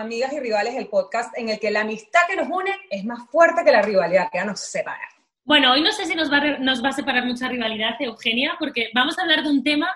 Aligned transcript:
Amigas 0.00 0.32
y 0.32 0.40
Rivales, 0.40 0.74
el 0.74 0.88
podcast 0.88 1.36
en 1.36 1.50
el 1.50 1.60
que 1.60 1.70
la 1.70 1.82
amistad 1.82 2.20
que 2.28 2.36
nos 2.36 2.48
une 2.48 2.74
es 2.90 3.04
más 3.04 3.28
fuerte 3.30 3.62
que 3.64 3.70
la 3.70 3.82
rivalidad 3.82 4.28
que 4.32 4.42
nos 4.44 4.60
separa. 4.60 5.08
Bueno, 5.44 5.72
hoy 5.72 5.82
no 5.82 5.92
sé 5.92 6.06
si 6.06 6.14
nos 6.14 6.32
va, 6.32 6.38
a, 6.38 6.58
nos 6.58 6.82
va 6.82 6.88
a 6.88 6.92
separar 6.92 7.24
mucha 7.26 7.48
rivalidad, 7.48 7.96
Eugenia, 8.00 8.56
porque 8.58 8.88
vamos 8.94 9.18
a 9.18 9.22
hablar 9.22 9.42
de 9.42 9.50
un 9.50 9.62
tema 9.62 9.88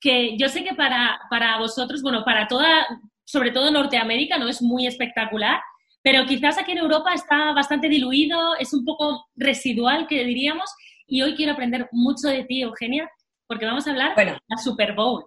que 0.00 0.36
yo 0.36 0.48
sé 0.48 0.62
que 0.62 0.74
para, 0.74 1.20
para 1.30 1.58
vosotros, 1.58 2.02
bueno, 2.02 2.24
para 2.24 2.46
toda, 2.48 2.86
sobre 3.24 3.50
todo 3.50 3.70
Norteamérica, 3.70 4.38
no 4.38 4.48
es 4.48 4.60
muy 4.60 4.86
espectacular, 4.86 5.60
pero 6.02 6.26
quizás 6.26 6.58
aquí 6.58 6.72
en 6.72 6.78
Europa 6.78 7.14
está 7.14 7.52
bastante 7.52 7.88
diluido, 7.88 8.56
es 8.58 8.72
un 8.72 8.84
poco 8.84 9.26
residual, 9.36 10.06
que 10.06 10.24
diríamos, 10.24 10.70
y 11.06 11.22
hoy 11.22 11.34
quiero 11.34 11.52
aprender 11.52 11.88
mucho 11.92 12.28
de 12.28 12.44
ti, 12.44 12.62
Eugenia, 12.62 13.10
porque 13.46 13.64
vamos 13.64 13.86
a 13.86 13.90
hablar 13.90 14.14
de 14.14 14.24
la 14.26 14.56
Super 14.58 14.94
Bowl. 14.94 15.26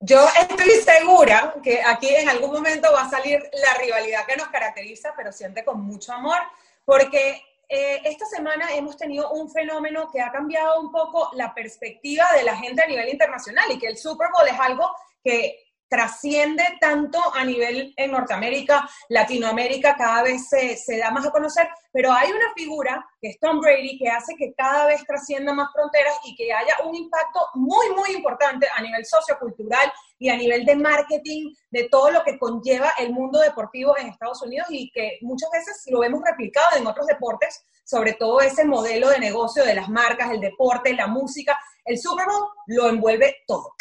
Yo 0.00 0.26
estoy 0.38 0.70
segura 0.72 1.54
que 1.62 1.82
aquí 1.82 2.14
en 2.14 2.28
algún 2.28 2.52
momento 2.52 2.92
va 2.92 3.02
a 3.02 3.10
salir 3.10 3.42
la 3.52 3.74
rivalidad 3.80 4.26
que 4.26 4.36
nos 4.36 4.48
caracteriza, 4.48 5.14
pero 5.16 5.32
siente 5.32 5.64
con 5.64 5.80
mucho 5.80 6.12
amor, 6.12 6.38
porque 6.84 7.42
eh, 7.68 8.02
esta 8.04 8.26
semana 8.26 8.74
hemos 8.74 8.96
tenido 8.96 9.30
un 9.32 9.50
fenómeno 9.50 10.10
que 10.12 10.20
ha 10.20 10.30
cambiado 10.30 10.80
un 10.80 10.92
poco 10.92 11.30
la 11.34 11.54
perspectiva 11.54 12.26
de 12.36 12.44
la 12.44 12.56
gente 12.56 12.82
a 12.82 12.86
nivel 12.86 13.08
internacional 13.08 13.70
y 13.72 13.78
que 13.78 13.88
el 13.88 13.96
Super 13.96 14.28
Bowl 14.32 14.46
es 14.46 14.60
algo 14.60 14.88
que 15.24 15.65
trasciende 15.88 16.64
tanto 16.80 17.18
a 17.34 17.44
nivel 17.44 17.94
en 17.96 18.10
Norteamérica, 18.10 18.88
Latinoamérica, 19.08 19.96
cada 19.96 20.22
vez 20.22 20.48
se, 20.48 20.76
se, 20.76 20.98
da 20.98 21.10
más 21.10 21.26
a 21.26 21.30
conocer, 21.30 21.68
pero 21.92 22.12
hay 22.12 22.30
una 22.30 22.52
figura 22.54 23.06
que 23.20 23.28
es 23.28 23.38
Tom 23.38 23.60
Brady 23.60 23.98
que 23.98 24.08
hace 24.08 24.34
que 24.36 24.52
cada 24.54 24.86
vez 24.86 25.04
trascienda 25.06 25.54
más 25.54 25.72
fronteras 25.72 26.14
y 26.24 26.34
que 26.34 26.52
haya 26.52 26.74
un 26.84 26.94
impacto 26.94 27.40
muy, 27.54 27.90
muy 27.96 28.12
importante 28.16 28.66
a 28.74 28.82
nivel 28.82 29.04
sociocultural 29.04 29.92
y 30.18 30.28
a 30.28 30.36
nivel 30.36 30.64
de 30.64 30.76
marketing, 30.76 31.54
de 31.70 31.88
todo 31.90 32.10
lo 32.10 32.24
que 32.24 32.38
conlleva 32.38 32.92
el 32.98 33.12
mundo 33.12 33.38
deportivo 33.40 33.96
en 33.98 34.08
Estados 34.08 34.42
Unidos 34.42 34.66
y 34.70 34.90
que 34.90 35.18
muchas 35.20 35.50
veces 35.50 35.82
lo 35.86 36.02
hemos 36.02 36.22
replicado 36.24 36.76
en 36.76 36.86
otros 36.86 37.06
deportes, 37.06 37.64
sobre 37.84 38.14
todo 38.14 38.40
ese 38.40 38.64
modelo 38.64 39.10
de 39.10 39.20
negocio 39.20 39.64
de 39.64 39.74
las 39.74 39.88
marcas, 39.88 40.30
el 40.32 40.40
deporte, 40.40 40.94
la 40.94 41.06
música, 41.06 41.58
el 41.84 41.98
Super 41.98 42.26
Bowl 42.26 42.48
lo 42.66 42.88
envuelve 42.88 43.36
todo. 43.46 43.74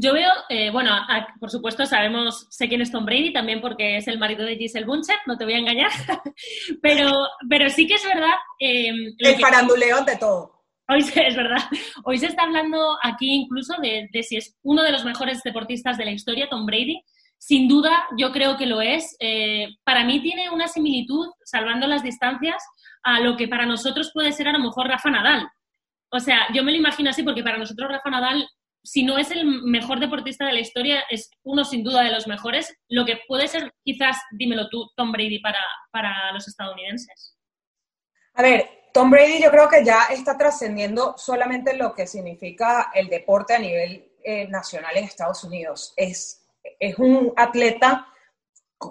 Yo 0.00 0.12
veo, 0.12 0.30
eh, 0.48 0.70
bueno, 0.70 0.92
por 1.40 1.50
supuesto 1.50 1.84
sabemos, 1.84 2.46
sé 2.50 2.68
quién 2.68 2.80
es 2.80 2.92
Tom 2.92 3.04
Brady 3.04 3.32
también 3.32 3.60
porque 3.60 3.96
es 3.96 4.06
el 4.06 4.16
marido 4.16 4.44
de 4.44 4.54
Giselle 4.54 4.86
Buncher, 4.86 5.16
no 5.26 5.36
te 5.36 5.44
voy 5.44 5.54
a 5.54 5.58
engañar, 5.58 5.90
pero, 6.82 7.10
pero 7.50 7.68
sí 7.68 7.84
que 7.88 7.94
es 7.94 8.04
verdad. 8.04 8.34
Eh, 8.60 8.92
el 9.18 9.40
faranduleo 9.40 9.96
ante 9.96 10.14
todo. 10.14 10.62
Hoy 10.88 11.00
es 11.16 11.34
verdad. 11.34 11.64
Hoy 12.04 12.16
se 12.16 12.26
está 12.26 12.44
hablando 12.44 12.96
aquí 13.02 13.42
incluso 13.42 13.74
de, 13.82 14.08
de, 14.12 14.22
si 14.22 14.36
es 14.36 14.56
uno 14.62 14.84
de 14.84 14.92
los 14.92 15.04
mejores 15.04 15.42
deportistas 15.42 15.98
de 15.98 16.04
la 16.04 16.12
historia, 16.12 16.48
Tom 16.48 16.64
Brady. 16.64 17.02
Sin 17.36 17.66
duda, 17.66 18.06
yo 18.16 18.30
creo 18.30 18.56
que 18.56 18.66
lo 18.66 18.80
es. 18.80 19.16
Eh, 19.18 19.66
para 19.82 20.04
mí 20.04 20.22
tiene 20.22 20.48
una 20.50 20.68
similitud, 20.68 21.26
salvando 21.44 21.88
las 21.88 22.04
distancias, 22.04 22.62
a 23.02 23.18
lo 23.18 23.36
que 23.36 23.48
para 23.48 23.66
nosotros 23.66 24.12
puede 24.14 24.30
ser 24.30 24.46
a 24.46 24.52
lo 24.52 24.60
mejor 24.60 24.86
Rafa 24.86 25.10
Nadal. 25.10 25.48
O 26.12 26.20
sea, 26.20 26.46
yo 26.54 26.62
me 26.62 26.70
lo 26.70 26.78
imagino 26.78 27.10
así 27.10 27.24
porque 27.24 27.42
para 27.42 27.58
nosotros 27.58 27.90
Rafa 27.90 28.10
Nadal 28.10 28.48
si 28.88 29.02
no 29.02 29.18
es 29.18 29.30
el 29.30 29.44
mejor 29.44 30.00
deportista 30.00 30.46
de 30.46 30.54
la 30.54 30.60
historia, 30.60 31.04
es 31.10 31.30
uno 31.42 31.64
sin 31.64 31.84
duda 31.84 32.02
de 32.02 32.10
los 32.10 32.26
mejores. 32.26 32.74
Lo 32.88 33.04
que 33.04 33.20
puede 33.28 33.46
ser, 33.46 33.74
quizás, 33.84 34.16
dímelo 34.30 34.68
tú, 34.70 34.90
Tom 34.96 35.12
Brady 35.12 35.40
para, 35.40 35.60
para 35.90 36.32
los 36.32 36.48
estadounidenses. 36.48 37.36
A 38.32 38.42
ver, 38.42 38.88
Tom 38.94 39.10
Brady 39.10 39.42
yo 39.42 39.50
creo 39.50 39.68
que 39.68 39.84
ya 39.84 40.04
está 40.10 40.38
trascendiendo 40.38 41.14
solamente 41.18 41.76
lo 41.76 41.94
que 41.94 42.06
significa 42.06 42.90
el 42.94 43.08
deporte 43.08 43.54
a 43.54 43.58
nivel 43.58 44.10
eh, 44.24 44.48
nacional 44.48 44.96
en 44.96 45.04
Estados 45.04 45.44
Unidos. 45.44 45.92
Es, 45.94 46.46
es 46.80 46.98
un 46.98 47.34
atleta 47.36 48.06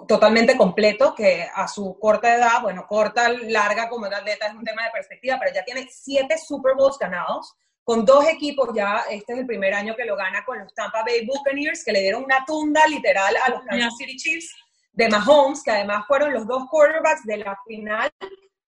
totalmente 0.06 0.56
completo 0.56 1.12
que 1.12 1.48
a 1.52 1.66
su 1.66 1.98
corta 1.98 2.36
edad, 2.36 2.62
bueno, 2.62 2.86
corta, 2.86 3.28
larga 3.30 3.88
como 3.88 4.06
atleta 4.06 4.46
es 4.46 4.54
un 4.54 4.64
tema 4.64 4.84
de 4.84 4.90
perspectiva, 4.90 5.38
pero 5.40 5.52
ya 5.52 5.64
tiene 5.64 5.88
siete 5.90 6.38
Super 6.38 6.74
Bowls 6.76 6.98
ganados 6.98 7.56
con 7.88 8.04
dos 8.04 8.28
equipos 8.28 8.68
ya, 8.74 9.04
este 9.10 9.32
es 9.32 9.38
el 9.38 9.46
primer 9.46 9.72
año 9.72 9.96
que 9.96 10.04
lo 10.04 10.14
gana 10.14 10.44
con 10.44 10.58
los 10.58 10.74
Tampa 10.74 11.02
Bay 11.04 11.24
Buccaneers, 11.24 11.82
que 11.82 11.92
le 11.92 12.02
dieron 12.02 12.22
una 12.22 12.44
tunda 12.46 12.86
literal 12.86 13.34
a 13.42 13.48
los 13.48 13.62
Kansas 13.62 13.96
City 13.96 14.14
Chiefs 14.14 14.54
de 14.92 15.08
Mahomes, 15.08 15.62
que 15.62 15.70
además 15.70 16.04
fueron 16.06 16.34
los 16.34 16.46
dos 16.46 16.64
quarterbacks 16.70 17.24
de 17.24 17.38
la 17.38 17.58
final 17.66 18.10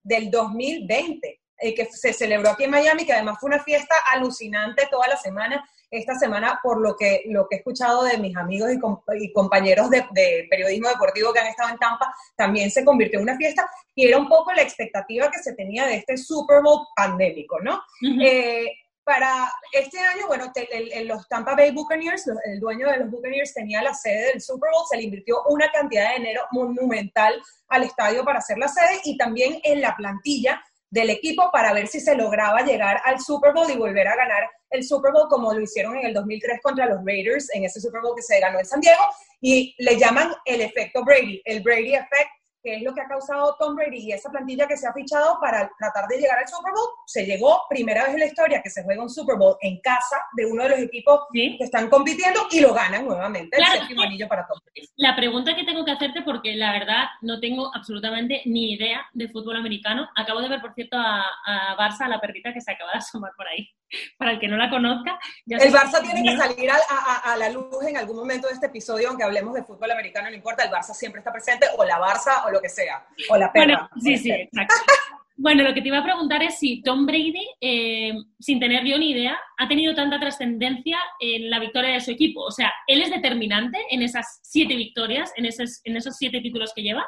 del 0.03 0.31
2020, 0.31 1.39
eh, 1.59 1.75
que 1.75 1.85
se 1.93 2.15
celebró 2.15 2.49
aquí 2.49 2.65
en 2.65 2.71
Miami, 2.71 3.05
que 3.05 3.13
además 3.13 3.37
fue 3.39 3.49
una 3.49 3.63
fiesta 3.63 3.95
alucinante 4.11 4.89
toda 4.91 5.07
la 5.07 5.19
semana. 5.19 5.69
Esta 5.91 6.15
semana, 6.15 6.59
por 6.63 6.81
lo 6.81 6.97
que, 6.97 7.25
lo 7.27 7.47
que 7.47 7.57
he 7.57 7.59
escuchado 7.59 8.05
de 8.05 8.17
mis 8.17 8.35
amigos 8.35 8.71
y, 8.73 9.33
compañeros 9.35 9.91
de, 9.91 10.47
periodismo 10.49 10.89
deportivo 10.89 11.35
que 11.35 11.41
han 11.41 11.49
estado 11.49 11.69
en 11.69 11.79
Tampa, 11.79 12.11
también 12.37 12.71
se 12.71 12.87
convirtió 12.87 13.19
en 13.19 13.25
una 13.25 13.37
fiesta 13.37 13.69
y 13.95 14.07
era 14.07 14.17
un 14.17 14.31
poco 14.31 14.51
la 14.55 14.63
expectativa 14.63 15.31
que 15.31 15.43
se 15.43 15.53
tenía 15.53 15.85
de 15.85 15.97
este 15.97 16.17
Super 16.17 16.63
Bowl 16.63 16.87
pandémico, 16.97 17.61
¿no? 17.61 17.83
Para 19.05 19.53
este 19.73 19.99
año, 19.99 20.27
bueno, 20.29 20.53
los 21.05 21.29
Tampa 21.29 21.55
Bay 21.55 21.73
Buccaneers, 21.73 22.25
el 22.45 22.61
dueño 22.61 22.89
de 22.89 22.99
los 22.99 23.11
Buccaneers 23.11 23.55
tenía 23.55 23.83
la 23.83 23.95
sede 23.95 24.33
del 24.33 24.41
Super 24.41 24.71
Bowl, 24.73 24.85
se 24.89 24.97
le 24.97 25.05
invirtió 25.05 25.43
una 25.49 25.71
cantidad 25.71 26.11
de 26.11 26.19
dinero 26.19 26.43
monumental 26.53 27.41
al 27.69 27.83
estadio 27.83 28.25
para 28.25 28.39
hacer 28.39 28.59
la 28.59 28.69
sede 28.69 29.01
y 29.05 29.17
también 29.17 29.61
en 29.65 29.81
la 29.81 29.97
plantilla 29.97 30.63
del 30.91 31.11
equipo 31.11 31.51
para 31.53 31.73
ver 31.73 31.87
si 31.87 32.01
se 32.01 32.17
lograba 32.17 32.63
llegar 32.63 33.01
al 33.05 33.21
Super 33.21 33.53
Bowl 33.53 33.71
y 33.71 33.77
volver 33.77 34.09
a 34.09 34.17
ganar 34.17 34.51
el 34.71 34.85
Super 34.85 35.13
Bowl 35.13 35.29
como 35.29 35.53
lo 35.53 35.61
hicieron 35.61 35.97
en 35.97 36.07
el 36.07 36.15
2003 36.15 36.61
contra 36.63 36.87
los 36.87 37.05
Raiders, 37.05 37.49
en 37.55 37.65
ese 37.65 37.81
Super 37.81 38.01
Bowl 38.01 38.17
que 38.17 38.23
se 38.23 38.41
ganó 38.41 38.59
en 38.59 38.67
San 38.67 38.81
Diego, 38.81 39.03
y 39.41 39.75
le 39.79 39.97
llaman 39.99 40.33
el 40.45 40.61
efecto 40.61 41.05
Brady, 41.05 41.41
el 41.45 41.63
Brady 41.63 41.95
Effect, 41.95 42.31
que 42.63 42.77
es 42.77 42.83
lo 42.83 42.95
que 42.95 43.01
ha 43.01 43.09
causado 43.09 43.57
Tom 43.59 43.75
Brady 43.75 43.99
y 43.99 44.13
esa 44.13 44.31
plantilla 44.31 44.67
que 44.67 44.77
se 44.77 44.87
ha 44.87 44.93
fichado 44.93 45.39
para 45.41 45.71
tratar 45.79 46.07
de 46.09 46.19
llegar 46.19 46.39
al 46.39 46.49
Super 46.49 46.73
Bowl. 46.73 46.89
Se 47.07 47.25
llegó 47.25 47.63
primera 47.69 48.05
vez 48.05 48.15
en 48.15 48.21
la 48.21 48.27
historia 48.27 48.63
que 48.63 48.71
se 48.71 48.83
juega 48.85 49.03
un 49.03 49.11
Super 49.11 49.37
Bowl 49.37 49.57
en 49.61 49.81
casa 49.81 50.17
de 50.37 50.47
uno 50.47 50.63
de 50.65 50.69
los 50.71 50.79
equipos 50.81 51.21
que 51.33 51.57
están 51.61 51.89
compitiendo 51.89 52.41
y 52.51 52.61
lo 52.61 52.75
ganan 52.75 53.07
nuevamente. 53.07 53.57
el 53.57 53.65
séptimo 53.65 54.03
anillo 54.03 54.29
para 54.29 54.47
Tom 54.47 54.59
Brady. 54.65 54.89
La 54.97 55.17
pregunta 55.17 55.55
que 55.55 55.65
tengo 55.65 55.85
que 55.85 55.93
hacerte, 55.93 56.23
porque 56.23 56.55
la 56.55 56.73
verdad 56.73 57.05
no 57.23 57.41
tengo 57.41 57.75
absolutamente 57.75 58.43
ni 58.45 58.75
idea 58.75 59.07
de 59.13 59.29
fútbol 59.29 59.57
americano. 59.57 60.09
Acabo 60.17 60.41
de 60.41 60.49
ver, 60.49 60.61
por 60.61 60.75
cierto, 60.75 60.97
a, 60.97 61.25
a 61.47 61.77
Barça, 61.77 62.03
a 62.03 62.09
la 62.09 62.21
perrita 62.21 62.53
que 62.53 62.61
se 62.61 62.73
acaba 62.73 62.93
de 62.93 62.99
asomar 62.99 63.33
por 63.37 63.47
ahí. 63.49 63.69
Para 64.19 64.33
el 64.33 64.41
que 64.41 64.49
no 64.49 64.57
la 64.57 64.71
conozca. 64.71 65.19
el 65.47 65.73
Barça 65.73 66.03
tiene 66.03 66.23
que 66.23 66.37
salir 66.37 66.71
a, 66.71 67.33
a, 67.33 67.37
la 67.37 67.51
luz 67.51 67.85
en 67.87 67.97
algún 67.97 68.17
momento 68.17 68.49
de 68.49 68.55
este 68.55 68.67
episodio, 68.67 69.09
aunque 69.09 69.25
hablemos 69.25 69.55
de 69.55 69.65
fútbol 69.65 69.91
americano, 69.91 70.29
no 70.29 70.37
importa, 70.37 70.65
el 70.65 70.71
Barça 70.71 70.95
siempre 70.95 71.21
está 71.21 71.33
presente, 71.33 71.67
o 71.77 71.85
la 71.85 71.99
Barça, 71.99 72.47
o 72.47 72.51
lo 72.51 72.61
que 72.61 72.69
sea, 72.69 73.07
o 73.29 73.37
la 73.37 73.53
perra. 73.53 73.65
Bueno, 73.67 73.89
sí, 74.01 74.17
sí, 74.17 74.31
exacto. 74.53 74.75
bueno, 75.37 75.63
lo 75.63 75.75
que 75.75 75.83
te 75.83 75.89
iba 75.89 75.99
a 75.99 76.05
preguntar 76.05 76.43
es 76.43 76.59
si 76.59 76.83
Tom 76.83 77.07
Brady, 77.07 77.47
eh, 77.61 78.13
sin 78.39 78.61
tener 78.61 78.85
yo 78.85 78.99
ni 78.99 79.11
idea, 79.11 79.39
ha 79.59 79.69
tenido 79.69 79.95
tanta 79.95 80.21
trascendencia 80.21 80.99
en 81.19 81.51
la 81.51 81.59
victoria 81.59 81.93
de 81.93 82.01
su 82.01 82.11
equipo. 82.11 82.43
O 82.43 82.51
sea, 82.51 82.73
¿él 82.87 83.03
es 83.03 83.11
determinante 83.11 83.79
en 83.91 84.03
esas 84.03 84.41
siete 84.43 84.77
victorias, 84.77 85.33
en 85.37 85.47
esos, 85.47 85.81
en 85.85 85.97
esos 85.97 86.17
siete 86.17 86.41
títulos 86.41 86.73
que 86.75 86.83
lleva? 86.83 87.07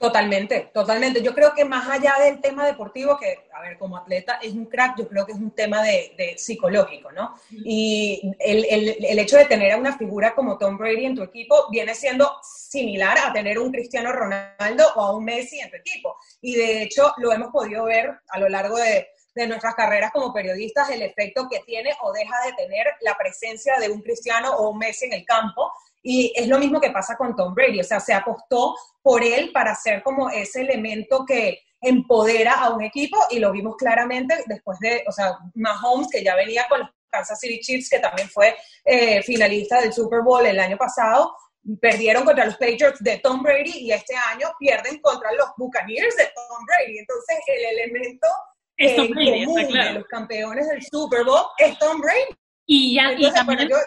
Totalmente, 0.00 0.70
totalmente. 0.72 1.20
Yo 1.20 1.34
creo 1.34 1.52
que 1.54 1.66
más 1.66 1.86
allá 1.86 2.14
del 2.24 2.40
tema 2.40 2.64
deportivo, 2.64 3.18
que, 3.18 3.44
a 3.52 3.60
ver, 3.60 3.76
como 3.76 3.98
atleta 3.98 4.38
es 4.42 4.54
un 4.54 4.64
crack, 4.64 4.96
yo 4.96 5.06
creo 5.06 5.26
que 5.26 5.32
es 5.32 5.38
un 5.38 5.50
tema 5.50 5.82
de, 5.82 6.36
psicológico, 6.38 7.12
¿no? 7.12 7.34
Y 7.50 8.32
el, 8.38 8.64
el, 8.64 9.18
hecho 9.18 9.36
de 9.36 9.44
tener 9.44 9.72
a 9.72 9.76
una 9.76 9.98
figura 9.98 10.34
como 10.34 10.56
Tom 10.56 10.78
Brady 10.78 11.04
en 11.04 11.16
tu 11.16 11.22
equipo 11.22 11.66
viene 11.70 11.94
siendo 11.94 12.32
similar 12.42 13.18
a 13.18 13.30
tener 13.34 13.58
un 13.58 13.70
Cristiano 13.70 14.10
Ronaldo 14.10 14.86
o 14.96 15.02
a 15.02 15.14
un 15.14 15.22
Messi 15.22 15.60
en 15.60 15.68
tu 15.68 15.76
equipo. 15.76 16.16
Y 16.40 16.54
de 16.54 16.82
hecho 16.82 17.12
lo 17.18 17.30
hemos 17.30 17.50
podido 17.52 17.84
ver 17.84 18.20
a 18.28 18.38
lo 18.38 18.48
largo 18.48 18.78
de, 18.78 19.06
de 19.34 19.46
nuestras 19.46 19.74
carreras 19.74 20.12
como 20.12 20.32
periodistas, 20.32 20.88
el 20.88 21.02
efecto 21.02 21.46
que 21.50 21.60
tiene 21.60 21.92
o 22.00 22.10
deja 22.12 22.36
de 22.46 22.54
tener 22.54 22.86
la 23.02 23.18
presencia 23.18 23.74
de 23.78 23.90
un 23.90 24.00
Cristiano 24.00 24.50
o 24.52 24.70
un 24.70 24.78
Messi 24.78 25.04
en 25.04 25.12
el 25.12 25.26
campo 25.26 25.70
y 26.02 26.32
es 26.34 26.48
lo 26.48 26.58
mismo 26.58 26.80
que 26.80 26.90
pasa 26.90 27.16
con 27.16 27.36
Tom 27.36 27.54
Brady, 27.54 27.80
o 27.80 27.84
sea, 27.84 28.00
se 28.00 28.14
apostó 28.14 28.74
por 29.02 29.22
él 29.22 29.50
para 29.52 29.74
ser 29.74 30.02
como 30.02 30.30
ese 30.30 30.62
elemento 30.62 31.24
que 31.26 31.60
empodera 31.80 32.54
a 32.54 32.74
un 32.74 32.82
equipo 32.82 33.18
y 33.30 33.38
lo 33.38 33.52
vimos 33.52 33.76
claramente 33.76 34.44
después 34.46 34.78
de, 34.80 35.02
o 35.06 35.12
sea, 35.12 35.38
Mahomes 35.54 36.08
que 36.10 36.22
ya 36.22 36.34
venía 36.36 36.66
con 36.68 36.80
los 36.80 36.90
Kansas 37.10 37.40
City 37.40 37.60
Chiefs, 37.60 37.88
que 37.90 37.98
también 37.98 38.28
fue 38.28 38.56
eh, 38.84 39.22
finalista 39.22 39.80
del 39.80 39.92
Super 39.92 40.20
Bowl 40.22 40.46
el 40.46 40.60
año 40.60 40.76
pasado, 40.76 41.34
perdieron 41.80 42.24
contra 42.24 42.46
los 42.46 42.56
Patriots 42.56 43.00
de 43.00 43.18
Tom 43.18 43.42
Brady 43.42 43.78
y 43.78 43.92
este 43.92 44.14
año 44.32 44.48
pierden 44.58 45.00
contra 45.00 45.32
los 45.32 45.48
Buccaneers 45.56 46.16
de 46.16 46.24
Tom 46.34 46.64
Brady. 46.66 46.98
Entonces, 46.98 47.38
el 47.46 47.78
elemento 47.78 48.26
eh, 48.76 48.96
común 48.96 49.72
de 49.72 49.92
los 49.92 50.04
campeones 50.06 50.68
del 50.68 50.82
Super 50.90 51.24
Bowl 51.24 51.46
es 51.58 51.78
Tom 51.78 52.00
Brady. 52.00 52.39
Y 52.72 52.94
ya, 52.94 53.10
yo, 53.14 53.30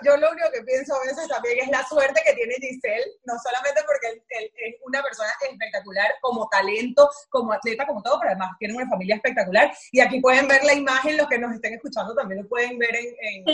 yo, 0.03 0.17
lo 0.17 0.31
único 0.31 0.51
que 0.53 0.61
pienso 0.63 0.93
a 0.93 0.99
veces 1.07 1.25
también 1.29 1.57
es 1.57 1.69
la 1.69 1.87
suerte 1.87 2.21
que 2.25 2.33
tiene 2.33 2.55
Giselle, 2.55 3.13
no 3.23 3.35
solamente 3.41 3.81
porque 3.87 4.21
es 4.27 4.75
una 4.85 5.01
persona 5.01 5.29
espectacular 5.49 6.13
como 6.19 6.49
talento, 6.49 7.09
como 7.29 7.53
atleta, 7.53 7.87
como 7.87 8.03
todo, 8.03 8.19
pero 8.19 8.31
además 8.31 8.51
tiene 8.59 8.73
una 8.73 8.89
familia 8.89 9.15
espectacular. 9.15 9.73
Y 9.93 10.01
aquí 10.01 10.19
pueden 10.19 10.49
ver 10.49 10.65
la 10.65 10.73
imagen, 10.73 11.15
los 11.15 11.29
que 11.29 11.39
nos 11.39 11.53
estén 11.53 11.75
escuchando 11.75 12.13
también 12.13 12.41
lo 12.41 12.49
pueden 12.49 12.77
ver 12.77 12.93
en, 12.93 13.05
en, 13.21 13.45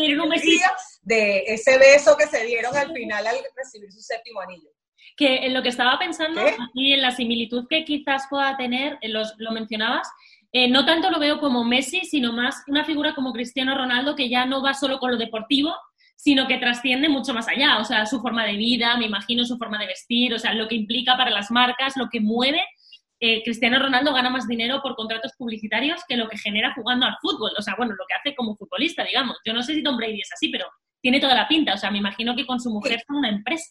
de 1.03 1.43
ese 1.45 1.77
beso 1.77 2.17
que 2.17 2.25
se 2.25 2.43
dieron 2.45 2.75
al 2.75 2.91
final 2.91 3.27
al 3.27 3.37
recibir 3.55 3.91
su 3.91 4.01
séptimo 4.01 4.41
anillo. 4.41 4.71
Que 5.15 5.45
en 5.45 5.53
lo 5.53 5.61
que 5.61 5.69
estaba 5.69 5.99
pensando, 5.99 6.41
y 6.73 6.93
en 6.93 7.03
la 7.03 7.11
similitud 7.11 7.67
que 7.69 7.85
quizás 7.85 8.23
pueda 8.31 8.57
tener, 8.57 8.97
los, 9.03 9.35
lo 9.37 9.51
mencionabas, 9.51 10.07
eh, 10.51 10.67
no 10.67 10.85
tanto 10.85 11.11
lo 11.11 11.19
veo 11.19 11.39
como 11.39 11.63
Messi, 11.63 12.01
sino 12.01 12.33
más 12.33 12.63
una 12.67 12.83
figura 12.83 13.13
como 13.13 13.33
Cristiano 13.33 13.75
Ronaldo 13.75 14.15
que 14.15 14.29
ya 14.29 14.45
no 14.45 14.63
va 14.63 14.73
solo 14.73 14.99
con 14.99 15.11
lo 15.11 15.17
deportivo, 15.17 15.75
sino 16.15 16.47
que 16.47 16.57
trasciende 16.57 17.07
mucho 17.07 17.33
más 17.33 17.47
allá. 17.47 17.77
O 17.79 17.85
sea, 17.85 18.05
su 18.05 18.19
forma 18.19 18.45
de 18.45 18.57
vida, 18.57 18.97
me 18.97 19.05
imagino 19.05 19.45
su 19.45 19.57
forma 19.57 19.77
de 19.79 19.87
vestir, 19.87 20.33
o 20.33 20.39
sea, 20.39 20.53
lo 20.53 20.67
que 20.67 20.75
implica 20.75 21.15
para 21.15 21.29
las 21.29 21.51
marcas, 21.51 21.95
lo 21.97 22.09
que 22.09 22.19
mueve. 22.19 22.61
Eh, 23.21 23.43
Cristiano 23.43 23.79
Ronaldo 23.79 24.13
gana 24.13 24.29
más 24.29 24.47
dinero 24.47 24.81
por 24.81 24.95
contratos 24.95 25.33
publicitarios 25.37 26.01
que 26.07 26.17
lo 26.17 26.27
que 26.29 26.37
genera 26.37 26.73
jugando 26.73 27.05
al 27.05 27.15
fútbol. 27.21 27.51
O 27.57 27.61
sea, 27.61 27.75
bueno, 27.77 27.93
lo 27.93 28.05
que 28.07 28.15
hace 28.15 28.35
como 28.35 28.55
futbolista, 28.55 29.03
digamos. 29.03 29.37
Yo 29.45 29.53
no 29.53 29.61
sé 29.61 29.75
si 29.75 29.83
Tom 29.83 29.97
Brady 29.97 30.21
es 30.21 30.31
así, 30.33 30.49
pero 30.49 30.65
tiene 31.01 31.19
toda 31.19 31.35
la 31.35 31.47
pinta. 31.47 31.73
O 31.75 31.77
sea, 31.77 31.91
me 31.91 31.99
imagino 31.99 32.35
que 32.35 32.45
con 32.45 32.59
su 32.59 32.69
mujer 32.69 33.01
son 33.05 33.17
una 33.17 33.29
empresa. 33.29 33.69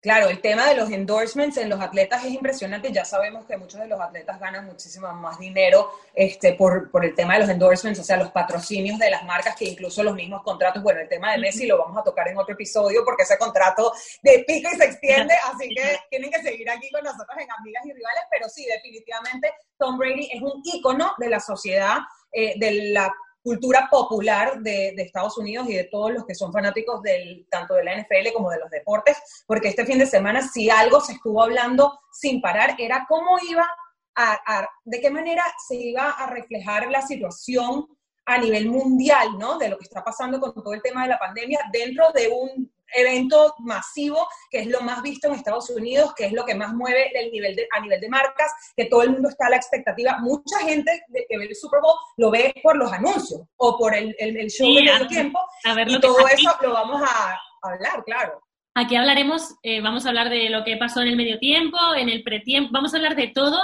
Claro, 0.00 0.30
el 0.30 0.40
tema 0.40 0.66
de 0.66 0.76
los 0.76 0.90
endorsements 0.90 1.58
en 1.58 1.68
los 1.68 1.78
atletas 1.78 2.24
es 2.24 2.32
impresionante. 2.32 2.90
Ya 2.90 3.04
sabemos 3.04 3.44
que 3.44 3.58
muchos 3.58 3.78
de 3.80 3.86
los 3.86 4.00
atletas 4.00 4.40
ganan 4.40 4.64
muchísimo 4.64 5.12
más 5.12 5.38
dinero 5.38 5.90
este, 6.14 6.54
por, 6.54 6.90
por 6.90 7.04
el 7.04 7.14
tema 7.14 7.34
de 7.34 7.40
los 7.40 7.50
endorsements, 7.50 8.00
o 8.00 8.02
sea, 8.04 8.16
los 8.16 8.30
patrocinios 8.30 8.98
de 8.98 9.10
las 9.10 9.24
marcas, 9.24 9.54
que 9.56 9.66
incluso 9.66 10.02
los 10.02 10.14
mismos 10.14 10.42
contratos. 10.42 10.82
Bueno, 10.82 11.00
el 11.00 11.08
tema 11.08 11.32
de 11.32 11.38
Messi 11.38 11.66
lo 11.66 11.76
vamos 11.76 11.98
a 11.98 12.02
tocar 12.02 12.28
en 12.28 12.38
otro 12.38 12.54
episodio 12.54 13.04
porque 13.04 13.24
ese 13.24 13.36
contrato 13.36 13.92
de 14.22 14.42
pico 14.46 14.70
y 14.72 14.76
se 14.76 14.84
extiende, 14.86 15.34
así 15.52 15.68
que 15.68 15.98
tienen 16.08 16.30
que 16.30 16.40
seguir 16.40 16.70
aquí 16.70 16.88
con 16.90 17.04
nosotros 17.04 17.36
en 17.38 17.50
Amigas 17.58 17.84
y 17.84 17.92
Rivales. 17.92 18.22
Pero 18.30 18.48
sí, 18.48 18.64
definitivamente 18.64 19.52
Tom 19.76 19.98
Brady 19.98 20.30
es 20.32 20.40
un 20.40 20.62
ícono 20.64 21.12
de 21.18 21.28
la 21.28 21.40
sociedad, 21.40 21.98
eh, 22.32 22.54
de 22.58 22.92
la 22.92 23.12
cultura 23.42 23.88
popular 23.90 24.60
de, 24.60 24.94
Estados 24.98 25.38
Unidos 25.38 25.68
y 25.68 25.74
de 25.74 25.84
todos 25.84 26.12
los 26.12 26.26
que 26.26 26.34
son 26.34 26.52
fanáticos 26.52 27.02
del, 27.02 27.46
tanto 27.50 27.74
de 27.74 27.84
la 27.84 27.96
NFL 27.96 28.32
como 28.34 28.50
de 28.50 28.58
los 28.58 28.70
deportes, 28.70 29.16
porque 29.46 29.68
este 29.68 29.86
fin 29.86 29.98
de 29.98 30.06
semana 30.06 30.46
si 30.46 30.70
algo 30.70 31.00
se 31.00 31.12
estuvo 31.12 31.42
hablando 31.42 31.98
sin 32.12 32.40
parar 32.40 32.76
era 32.78 33.06
cómo 33.08 33.38
iba 33.48 33.68
a, 34.16 34.68
de 34.84 35.00
qué 35.00 35.10
manera 35.10 35.44
se 35.66 35.76
iba 35.76 36.10
a 36.10 36.26
reflejar 36.26 36.90
la 36.90 37.00
situación 37.00 37.86
a 38.26 38.38
nivel 38.38 38.68
mundial, 38.68 39.38
¿no? 39.38 39.56
De 39.56 39.68
lo 39.68 39.78
que 39.78 39.84
está 39.84 40.04
pasando 40.04 40.38
con 40.38 40.52
todo 40.52 40.74
el 40.74 40.82
tema 40.82 41.02
de 41.02 41.08
la 41.08 41.18
pandemia 41.18 41.60
dentro 41.72 42.12
de 42.12 42.28
un 42.28 42.70
evento 42.94 43.54
masivo, 43.60 44.26
que 44.50 44.60
es 44.60 44.66
lo 44.66 44.80
más 44.80 45.02
visto 45.02 45.28
en 45.28 45.34
Estados 45.34 45.70
Unidos, 45.70 46.14
que 46.14 46.26
es 46.26 46.32
lo 46.32 46.44
que 46.44 46.54
más 46.54 46.72
mueve 46.74 47.10
el 47.18 47.30
nivel 47.30 47.56
de, 47.56 47.66
a 47.76 47.80
nivel 47.80 48.00
de 48.00 48.08
marcas, 48.08 48.52
que 48.76 48.86
todo 48.86 49.02
el 49.02 49.10
mundo 49.10 49.28
está 49.28 49.46
a 49.46 49.50
la 49.50 49.56
expectativa. 49.56 50.18
Mucha 50.20 50.58
gente 50.60 51.02
que 51.28 51.38
ve 51.38 51.44
el 51.44 51.56
Super 51.56 51.80
Bowl 51.80 51.96
lo 52.16 52.30
ve 52.30 52.54
por 52.62 52.76
los 52.76 52.92
anuncios 52.92 53.42
o 53.56 53.78
por 53.78 53.94
el, 53.94 54.14
el, 54.18 54.48
show 54.50 54.74
de 54.74 54.82
medio 54.82 55.06
tiempo. 55.06 55.40
y 55.86 56.00
todo 56.00 56.26
eso 56.28 56.50
lo 56.62 56.72
vamos 56.72 57.02
a 57.02 57.38
hablar, 57.62 58.04
claro. 58.04 58.42
Aquí 58.74 58.94
hablaremos, 58.94 59.56
eh, 59.62 59.80
vamos 59.80 60.06
a 60.06 60.10
hablar 60.10 60.30
de 60.30 60.48
lo 60.48 60.64
que 60.64 60.76
pasó 60.76 61.02
en 61.02 61.08
el 61.08 61.16
medio 61.16 61.38
tiempo, 61.38 61.76
en 61.96 62.08
el 62.08 62.22
pretiempo, 62.22 62.70
vamos 62.72 62.94
a 62.94 62.98
hablar 62.98 63.16
de 63.16 63.28
todo 63.28 63.60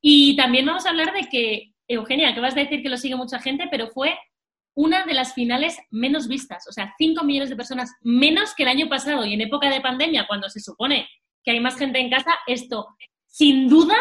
y 0.00 0.36
también 0.36 0.66
vamos 0.66 0.84
a 0.84 0.90
hablar 0.90 1.12
de 1.12 1.28
que, 1.28 1.72
Eugenia, 1.88 2.34
que 2.34 2.40
vas 2.40 2.56
a 2.56 2.60
decir 2.60 2.82
que 2.82 2.88
lo 2.88 2.96
sigue 2.96 3.16
mucha 3.16 3.38
gente, 3.38 3.66
pero 3.70 3.88
fue 3.88 4.16
una 4.74 5.04
de 5.04 5.14
las 5.14 5.34
finales 5.34 5.78
menos 5.90 6.28
vistas, 6.28 6.66
o 6.68 6.72
sea, 6.72 6.94
5 6.96 7.24
millones 7.24 7.50
de 7.50 7.56
personas 7.56 7.92
menos 8.02 8.54
que 8.54 8.62
el 8.62 8.70
año 8.70 8.88
pasado 8.88 9.24
y 9.24 9.34
en 9.34 9.42
época 9.42 9.68
de 9.68 9.80
pandemia, 9.80 10.26
cuando 10.26 10.48
se 10.48 10.60
supone 10.60 11.08
que 11.44 11.50
hay 11.50 11.60
más 11.60 11.76
gente 11.76 11.98
en 11.98 12.10
casa, 12.10 12.34
esto 12.46 12.88
sin 13.26 13.68
duda 13.68 13.96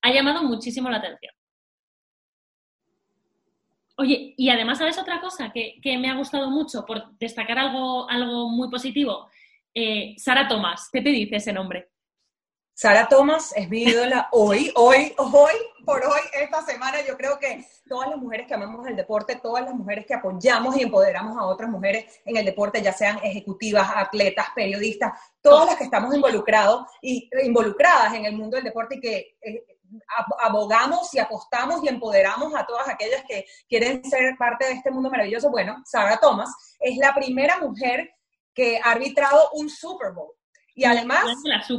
ha 0.00 0.12
llamado 0.12 0.42
muchísimo 0.42 0.90
la 0.90 0.98
atención. 0.98 1.32
Oye, 3.96 4.34
y 4.36 4.48
además, 4.48 4.78
¿sabes 4.78 4.98
otra 4.98 5.20
cosa 5.20 5.52
que, 5.52 5.80
me 5.98 6.08
ha 6.08 6.16
gustado 6.16 6.50
mucho 6.50 6.84
por 6.84 7.16
destacar 7.18 7.58
algo, 7.58 8.08
algo 8.10 8.48
muy 8.48 8.68
positivo? 8.68 9.28
Eh, 9.74 10.14
Sara 10.16 10.48
Tomás, 10.48 10.88
¿qué 10.92 11.00
te 11.00 11.10
dice 11.10 11.36
ese 11.36 11.52
nombre? 11.52 11.91
Sara 12.74 13.06
Thomas 13.06 13.52
es 13.54 13.68
mi 13.68 13.82
ídola 13.82 14.28
hoy, 14.32 14.72
hoy, 14.76 15.14
hoy, 15.18 15.52
por 15.84 16.04
hoy, 16.06 16.20
esta 16.32 16.64
semana. 16.64 17.04
Yo 17.06 17.16
creo 17.18 17.38
que 17.38 17.66
todas 17.86 18.08
las 18.08 18.18
mujeres 18.18 18.46
que 18.46 18.54
amamos 18.54 18.86
el 18.86 18.96
deporte, 18.96 19.36
todas 19.36 19.64
las 19.64 19.74
mujeres 19.74 20.06
que 20.06 20.14
apoyamos 20.14 20.76
y 20.76 20.82
empoderamos 20.82 21.36
a 21.36 21.44
otras 21.44 21.68
mujeres 21.68 22.20
en 22.24 22.38
el 22.38 22.46
deporte, 22.46 22.80
ya 22.80 22.92
sean 22.92 23.18
ejecutivas, 23.22 23.90
atletas, 23.94 24.46
periodistas, 24.54 25.12
todas 25.42 25.66
las 25.66 25.76
que 25.76 25.84
estamos 25.84 26.14
involucrados 26.14 26.86
y 27.02 27.28
involucradas 27.44 28.14
en 28.14 28.24
el 28.24 28.36
mundo 28.36 28.56
del 28.56 28.64
deporte 28.64 28.96
y 28.96 29.00
que 29.00 29.36
eh, 29.42 29.64
abogamos 30.42 31.12
y 31.14 31.18
apostamos 31.18 31.84
y 31.84 31.88
empoderamos 31.88 32.54
a 32.54 32.66
todas 32.66 32.88
aquellas 32.88 33.22
que 33.28 33.44
quieren 33.68 34.02
ser 34.02 34.34
parte 34.38 34.64
de 34.64 34.72
este 34.72 34.90
mundo 34.90 35.10
maravilloso. 35.10 35.50
Bueno, 35.50 35.82
Sara 35.84 36.16
Thomas 36.16 36.50
es 36.80 36.96
la 36.96 37.14
primera 37.14 37.58
mujer 37.58 38.14
que 38.54 38.78
ha 38.82 38.92
arbitrado 38.92 39.50
un 39.52 39.68
Super 39.68 40.12
Bowl. 40.12 40.32
Y 40.74 40.84
además, 40.84 41.26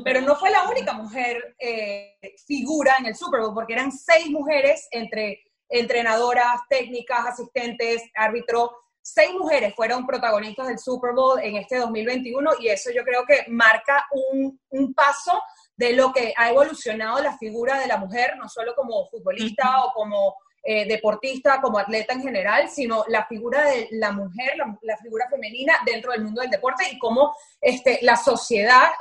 pero 0.04 0.22
no 0.22 0.36
fue 0.36 0.52
la 0.52 0.70
única 0.70 0.94
mujer 0.94 1.56
eh, 1.58 2.16
figura 2.46 2.96
en 3.00 3.08
el 3.08 3.16
Super 3.16 3.42
Bowl, 3.42 3.54
porque 3.54 3.74
eran 3.74 3.92
seis 3.92 4.30
mujeres 4.30 4.88
entre 4.92 5.44
entrenadoras, 5.70 6.62
técnicas, 6.70 7.26
asistentes, 7.26 8.04
árbitro. 8.16 8.72
Seis 9.02 9.32
mujeres 9.34 9.74
fueron 9.76 10.06
protagonistas 10.06 10.68
del 10.68 10.80
Super 10.80 11.14
Bowl 11.14 11.40
en 11.42 11.58
este 11.58 11.78
2021 11.78 12.52
y 12.60 12.70
eso 12.70 12.92
yo 12.92 13.04
creo 13.04 13.26
que 13.26 13.46
marca 13.50 14.06
un, 14.12 14.60
un 14.70 14.94
paso 14.94 15.42
de 15.76 15.94
lo 15.94 16.14
que 16.14 16.34
ha 16.38 16.50
evolucionado 16.50 17.22
la 17.22 17.38
figura 17.38 17.80
de 17.80 17.88
la 17.88 17.98
mujer, 17.98 18.38
no 18.38 18.48
solo 18.48 18.76
como 18.76 19.10
futbolista 19.10 19.84
o 19.86 19.94
como 19.94 20.36
eh, 20.64 20.88
deportista, 20.88 21.60
como 21.62 21.78
atleta 21.78 22.14
en 22.14 22.22
general, 22.22 22.70
sino 22.70 23.04
la 23.10 23.26
figura 23.26 23.66
de 23.66 23.90
la 23.92 24.12
mujer, 24.12 24.54
la, 24.82 24.98
figura 24.98 25.28
femenina 25.30 25.74
dentro 25.86 26.12
del 26.12 26.24
mundo 26.24 26.42
del 26.42 26.50
deporte 26.50 26.86
y 26.92 26.98
cómo 26.98 27.36
este, 27.60 28.00
la 28.02 28.16
sociedad 28.16 28.92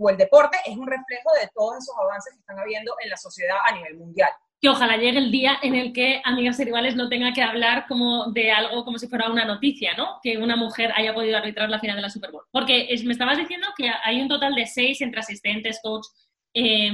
o 0.00 0.08
el 0.08 0.16
deporte 0.16 0.56
es 0.64 0.76
un 0.76 0.86
reflejo 0.86 1.30
de 1.40 1.48
todos 1.54 1.78
esos 1.78 1.94
avances 2.02 2.32
que 2.32 2.40
están 2.40 2.58
habiendo 2.58 2.94
en 3.02 3.10
la 3.10 3.16
sociedad 3.16 3.58
a 3.66 3.74
nivel 3.74 3.96
mundial 3.96 4.30
que 4.62 4.68
ojalá 4.68 4.96
llegue 4.96 5.18
el 5.18 5.32
día 5.32 5.58
en 5.60 5.74
el 5.74 5.92
que 5.92 6.22
Amigas 6.24 6.60
y 6.60 6.64
Rivales 6.64 6.94
no 6.94 7.08
tenga 7.08 7.32
que 7.32 7.42
hablar 7.42 7.84
como 7.88 8.30
de 8.30 8.52
algo 8.52 8.84
como 8.84 8.96
si 8.96 9.08
fuera 9.08 9.28
una 9.28 9.44
noticia, 9.44 9.94
¿no? 9.96 10.20
Que 10.22 10.38
una 10.38 10.54
mujer 10.54 10.92
haya 10.94 11.12
podido 11.12 11.36
arbitrar 11.36 11.68
la 11.68 11.80
final 11.80 11.96
de 11.96 12.02
la 12.02 12.10
Super 12.10 12.30
Bowl. 12.30 12.44
Porque 12.52 12.86
me 13.04 13.12
estabas 13.12 13.38
diciendo 13.38 13.66
que 13.76 13.90
hay 14.04 14.22
un 14.22 14.28
total 14.28 14.54
de 14.54 14.68
seis 14.68 15.00
entre 15.00 15.18
asistentes, 15.18 15.80
coach, 15.82 16.06
eh, 16.54 16.92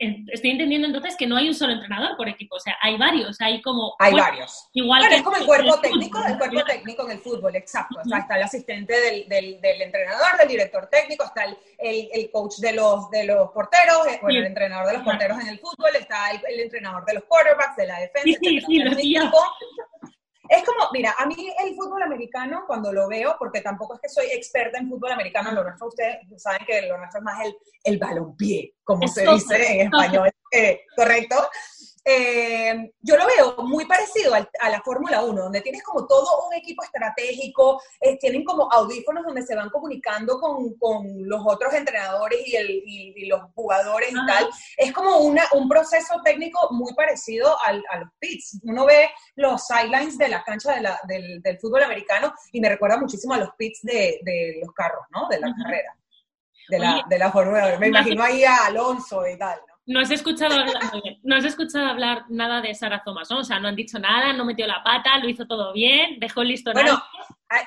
estoy 0.00 0.50
entendiendo 0.50 0.86
entonces 0.86 1.14
que 1.16 1.26
no 1.26 1.36
hay 1.36 1.48
un 1.48 1.54
solo 1.54 1.74
entrenador 1.74 2.16
por 2.16 2.26
equipo, 2.28 2.56
o 2.56 2.60
sea, 2.60 2.74
hay 2.80 2.96
varios, 2.96 3.38
hay 3.40 3.60
como... 3.60 3.94
Hay 3.98 4.14
varios. 4.14 4.68
Igual 4.72 5.06
que 5.06 5.16
es 5.16 5.22
como 5.22 5.36
el 5.36 5.44
cuerpo 5.44 5.78
técnico, 5.80 6.24
el 6.26 6.38
cuerpo 6.38 6.64
técnico 6.64 7.04
en 7.04 7.10
el 7.12 7.18
fútbol, 7.18 7.54
exacto. 7.54 8.00
O 8.02 8.08
sea, 8.08 8.18
está 8.18 8.36
el 8.36 8.42
asistente 8.44 8.98
del, 8.98 9.28
del, 9.28 9.60
del, 9.60 9.82
entrenador, 9.82 10.38
del 10.38 10.48
director 10.48 10.86
técnico, 10.86 11.24
está 11.24 11.44
el, 11.44 12.08
el, 12.12 12.30
coach 12.30 12.56
de 12.56 12.72
los, 12.72 13.10
de 13.10 13.24
los 13.24 13.50
porteros, 13.50 14.06
eh, 14.06 14.18
bueno, 14.22 14.38
el 14.38 14.46
entrenador 14.46 14.86
de 14.86 14.94
los 14.94 15.02
porteros 15.02 15.38
en 15.40 15.48
el 15.48 15.58
fútbol, 15.58 15.90
está 15.94 16.30
el, 16.30 16.60
entrenador 16.60 17.04
de 17.04 17.14
los 17.14 17.24
quarterbacks, 17.24 17.76
de 17.76 17.86
la 17.86 18.00
defensa, 18.00 18.38
sí, 18.42 18.60
sí, 18.66 19.16
es 19.16 19.30
como, 19.30 19.42
mira, 20.92 21.14
a 21.18 21.26
mí 21.26 21.52
el 21.64 21.74
fútbol 21.74 22.02
americano, 22.02 22.64
cuando 22.66 22.92
lo 22.92 23.08
veo, 23.08 23.36
porque 23.38 23.60
tampoco 23.60 23.94
es 23.94 24.00
que 24.00 24.08
soy 24.08 24.26
experta 24.32 24.78
en 24.78 24.88
fútbol 24.88 25.12
americano, 25.12 25.52
lo 25.52 25.64
nuestro, 25.64 25.88
ustedes 25.88 26.18
saben 26.36 26.66
que 26.66 26.88
lo 26.88 26.98
nuestro 26.98 27.18
es 27.18 27.24
más 27.24 27.44
el, 27.44 27.56
el 27.84 27.98
balompié, 27.98 28.74
como 28.84 29.06
se 29.08 29.26
dice 29.26 29.80
en 29.80 29.86
español, 29.86 30.30
eh, 30.52 30.82
¿correcto? 30.96 31.36
Eh, 32.04 32.92
yo 33.00 33.16
lo 33.16 33.26
veo 33.26 33.56
muy 33.64 33.84
parecido 33.84 34.34
a 34.34 34.70
la 34.70 34.80
Fórmula 34.82 35.22
1, 35.22 35.42
donde 35.42 35.60
tienes 35.60 35.82
como 35.82 36.06
todo 36.06 36.46
un 36.48 36.54
equipo 36.54 36.82
estratégico, 36.82 37.80
eh, 38.00 38.18
tienen 38.18 38.44
como 38.44 38.72
audífonos 38.72 39.24
donde 39.24 39.42
se 39.42 39.54
van 39.54 39.68
comunicando 39.68 40.40
con, 40.40 40.74
con 40.74 41.06
los 41.28 41.42
otros 41.44 41.74
entrenadores 41.74 42.40
y, 42.46 42.56
el, 42.56 42.70
y, 42.70 43.26
los 43.26 43.42
jugadores 43.54 44.10
y 44.10 44.26
tal. 44.26 44.48
Es 44.76 44.92
como 44.92 45.18
una, 45.18 45.44
un 45.52 45.68
proceso 45.68 46.20
técnico 46.24 46.68
muy 46.72 46.94
parecido 46.94 47.56
al, 47.64 47.82
a 47.90 47.98
los 47.98 48.08
pits. 48.18 48.60
Uno 48.62 48.86
ve 48.86 49.10
los 49.36 49.66
sidelines 49.66 50.16
de 50.16 50.28
la 50.28 50.42
cancha 50.42 50.74
de 50.74 50.80
la, 50.80 50.98
del, 51.06 51.42
del, 51.42 51.58
fútbol 51.58 51.82
americano 51.82 52.32
y 52.52 52.60
me 52.60 52.68
recuerda 52.68 52.96
muchísimo 52.96 53.34
a 53.34 53.38
los 53.38 53.50
pits 53.56 53.80
de, 53.82 54.20
de 54.22 54.60
los 54.64 54.72
carros, 54.72 55.04
¿no? 55.10 55.28
De 55.28 55.38
la 55.38 55.54
carrera, 55.62 55.96
de 56.68 56.78
la, 56.78 57.04
de 57.08 57.18
la 57.18 57.30
Fórmula 57.30 57.66
1. 57.68 57.78
Me 57.78 57.88
imagino 57.88 58.22
ahí 58.22 58.42
a 58.44 58.66
Alonso 58.66 59.26
y 59.28 59.36
tal. 59.36 59.60
No 59.90 59.98
has 59.98 60.10
escuchado 60.12 60.54
hablar, 60.54 60.92
no 61.24 61.36
has 61.36 61.44
escuchado 61.44 61.86
hablar 61.86 62.24
nada 62.28 62.60
de 62.60 62.72
Sara 62.76 63.02
Thomas, 63.04 63.28
¿no? 63.28 63.40
O 63.40 63.44
sea, 63.44 63.58
no 63.58 63.66
han 63.66 63.74
dicho 63.74 63.98
nada, 63.98 64.32
no 64.32 64.44
metió 64.44 64.64
la 64.64 64.84
pata, 64.84 65.18
lo 65.18 65.28
hizo 65.28 65.46
todo 65.48 65.72
bien, 65.72 66.20
dejó 66.20 66.42
el 66.42 66.48
listón. 66.48 66.74
Bueno, 66.74 67.02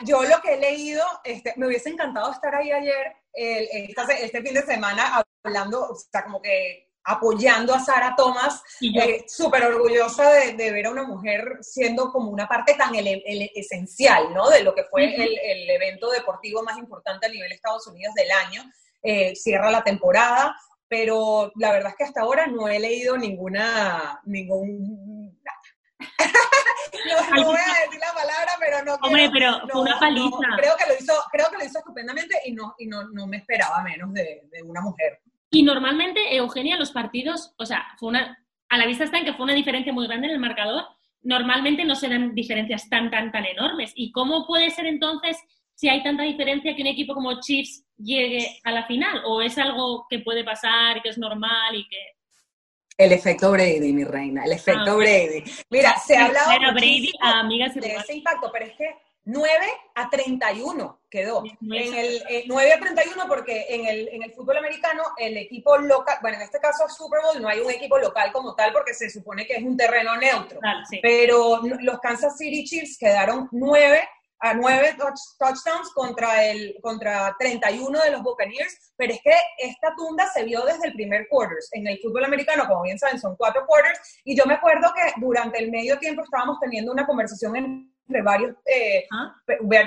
yo 0.05 0.23
lo 0.23 0.39
que 0.41 0.53
he 0.53 0.57
leído, 0.57 1.03
este, 1.25 1.53
me 1.57 1.67
hubiese 1.67 1.89
encantado 1.89 2.31
estar 2.31 2.55
ahí 2.55 2.71
ayer, 2.71 3.13
este 3.33 4.41
fin 4.41 4.53
de 4.53 4.61
semana, 4.61 5.21
hablando, 5.43 5.81
o 5.81 5.95
sea, 5.95 6.23
como 6.23 6.41
que 6.41 6.93
apoyando 7.03 7.75
a 7.75 7.81
Sara 7.81 8.15
Thomas, 8.15 8.63
eh, 8.79 9.25
súper 9.27 9.65
orgullosa 9.65 10.31
de, 10.31 10.71
ver 10.71 10.85
a 10.85 10.91
una 10.91 11.03
mujer 11.03 11.57
siendo 11.59 12.09
como 12.09 12.31
una 12.31 12.47
parte 12.47 12.75
tan 12.75 12.93
esencial, 12.95 14.33
¿no? 14.33 14.49
De 14.49 14.63
lo 14.63 14.73
que 14.73 14.85
fue 14.85 15.13
el, 15.13 15.37
el, 15.37 15.69
evento 15.69 16.09
deportivo 16.09 16.63
más 16.63 16.77
importante 16.77 17.25
a 17.25 17.29
nivel 17.29 17.51
Estados 17.51 17.85
Unidos 17.87 18.15
del 18.15 18.31
año. 18.31 18.63
Eh, 19.05 19.35
cierra 19.35 19.69
la 19.69 19.83
temporada, 19.83 20.55
pero 20.95 21.51
la 21.55 21.71
verdad 21.71 21.89
es 21.89 21.95
que 21.95 22.03
hasta 22.03 22.21
ahora 22.21 22.45
no 22.45 22.67
he 22.67 22.79
leído 22.79 23.17
ninguna, 23.17 24.21
ningún, 24.25 25.35
no, 27.35 27.45
voy 27.45 27.57
a 27.57 27.85
decir 27.85 27.99
la 27.99 28.13
palabra, 28.13 28.51
pero 28.59 28.83
no 28.85 28.93
Hombre, 29.01 29.27
pero 29.33 29.67
fue 29.71 29.81
una 29.81 29.99
paliza. 29.99 30.37
creo, 30.55 30.73
que 30.77 30.87
lo 30.87 30.99
hizo, 30.99 31.13
creo 31.31 31.47
que 31.49 31.57
lo 31.57 31.65
hizo 31.65 31.79
estupendamente 31.79 32.37
y 32.45 32.51
no, 32.51 32.75
y 32.77 32.85
no, 32.85 33.09
no 33.09 33.25
me 33.25 33.37
esperaba 33.37 33.81
menos 33.81 34.13
de, 34.13 34.43
de 34.51 34.61
una 34.61 34.81
mujer. 34.81 35.19
Y 35.49 35.63
normalmente, 35.63 36.35
Eugenia, 36.35 36.77
los 36.77 36.91
partidos, 36.91 37.55
o 37.57 37.65
sea, 37.65 37.87
fue 37.97 38.09
una, 38.09 38.37
a 38.69 38.77
la 38.77 38.85
vista 38.85 39.05
está 39.05 39.17
en 39.17 39.25
que 39.25 39.33
fue 39.33 39.45
una 39.45 39.55
diferencia 39.55 39.91
muy 39.91 40.05
grande 40.05 40.27
en 40.27 40.33
el 40.33 40.39
marcador, 40.39 40.83
normalmente 41.23 41.85
no 41.85 41.95
se 41.95 42.07
dan 42.07 42.35
diferencias 42.35 42.87
tan, 42.87 43.09
tan, 43.09 43.31
tan 43.31 43.45
enormes. 43.45 43.93
¿Y 43.95 44.11
cómo 44.11 44.45
puede 44.45 44.69
ser 44.69 44.85
entonces, 44.85 45.39
si 45.75 45.89
hay 45.89 46.03
tanta 46.03 46.23
diferencia, 46.23 46.75
que 46.75 46.81
un 46.81 46.87
equipo 46.87 47.13
como 47.13 47.39
Chiefs 47.39 47.83
llegue 47.97 48.59
a 48.63 48.71
la 48.71 48.85
final? 48.85 49.21
¿O 49.25 49.41
es 49.41 49.57
algo 49.57 50.05
que 50.09 50.19
puede 50.19 50.43
pasar, 50.43 51.01
que 51.01 51.09
es 51.09 51.17
normal 51.17 51.75
y 51.75 51.87
que... 51.87 51.97
El 52.95 53.11
efecto 53.11 53.51
Brady, 53.51 53.91
mi 53.91 54.03
reina, 54.03 54.45
el 54.45 54.51
efecto 54.51 54.91
ah, 54.91 54.95
Brady. 54.95 55.43
Mira, 55.71 55.95
se 55.97 56.15
ha 56.15 56.25
hablado 56.25 56.73
Brady, 56.73 57.11
amigas 57.19 57.73
de 57.73 57.95
ese 57.95 58.17
impacto, 58.17 58.51
pero 58.51 58.65
es 58.65 58.73
que 58.73 58.85
9 59.25 59.65
a 59.95 60.09
31 60.09 60.99
quedó. 61.09 61.43
En 61.61 61.93
el, 61.93 62.23
9 62.47 62.69
eh, 62.69 62.73
a 62.73 62.79
31 62.79 63.25
porque 63.27 63.65
en 63.69 63.85
el, 63.85 64.09
en 64.09 64.23
el 64.23 64.31
fútbol 64.33 64.57
americano 64.57 65.03
el 65.17 65.37
equipo 65.37 65.77
local, 65.77 66.17
bueno, 66.21 66.37
en 66.37 66.43
este 66.43 66.59
caso 66.59 66.87
Super 66.89 67.21
Bowl 67.21 67.41
no 67.41 67.47
hay 67.47 67.61
un 67.61 67.71
equipo 67.71 67.97
local 67.97 68.31
como 68.33 68.53
tal 68.53 68.73
porque 68.73 68.93
se 68.93 69.09
supone 69.09 69.45
que 69.45 69.53
es 69.53 69.63
un 69.63 69.77
terreno 69.77 70.17
neutro. 70.17 70.59
Pero 71.01 71.61
los 71.63 71.99
Kansas 71.99 72.37
City 72.37 72.63
Chiefs 72.65 72.97
quedaron 72.97 73.47
9 73.51 74.07
a 74.43 74.53
9 74.53 74.97
touchdowns 75.39 75.89
contra, 75.93 76.45
el, 76.45 76.75
contra 76.81 77.33
31 77.39 77.97
de 78.01 78.11
los 78.11 78.21
Buccaneers, 78.21 78.93
pero 78.97 79.13
es 79.13 79.21
que 79.23 79.33
esta 79.57 79.95
tunda 79.95 80.27
se 80.33 80.43
vio 80.43 80.65
desde 80.65 80.87
el 80.87 80.93
primer 80.93 81.27
quarters. 81.29 81.69
En 81.71 81.87
el 81.87 81.97
fútbol 81.99 82.25
americano, 82.25 82.67
como 82.67 82.83
bien 82.83 82.99
saben, 82.99 83.19
son 83.21 83.37
cuatro 83.37 83.65
quarters, 83.65 84.19
y 84.25 84.35
yo 84.37 84.45
me 84.45 84.55
acuerdo 84.55 84.93
que 84.93 85.13
durante 85.21 85.59
el 85.59 85.71
medio 85.71 85.97
tiempo 85.97 86.23
estábamos 86.23 86.59
teniendo 86.59 86.91
una 86.91 87.05
conversación 87.05 87.55
en 87.55 87.93
entre 88.05 88.21
varios, 88.21 88.55
eh, 88.65 89.07
ah. 89.13 89.33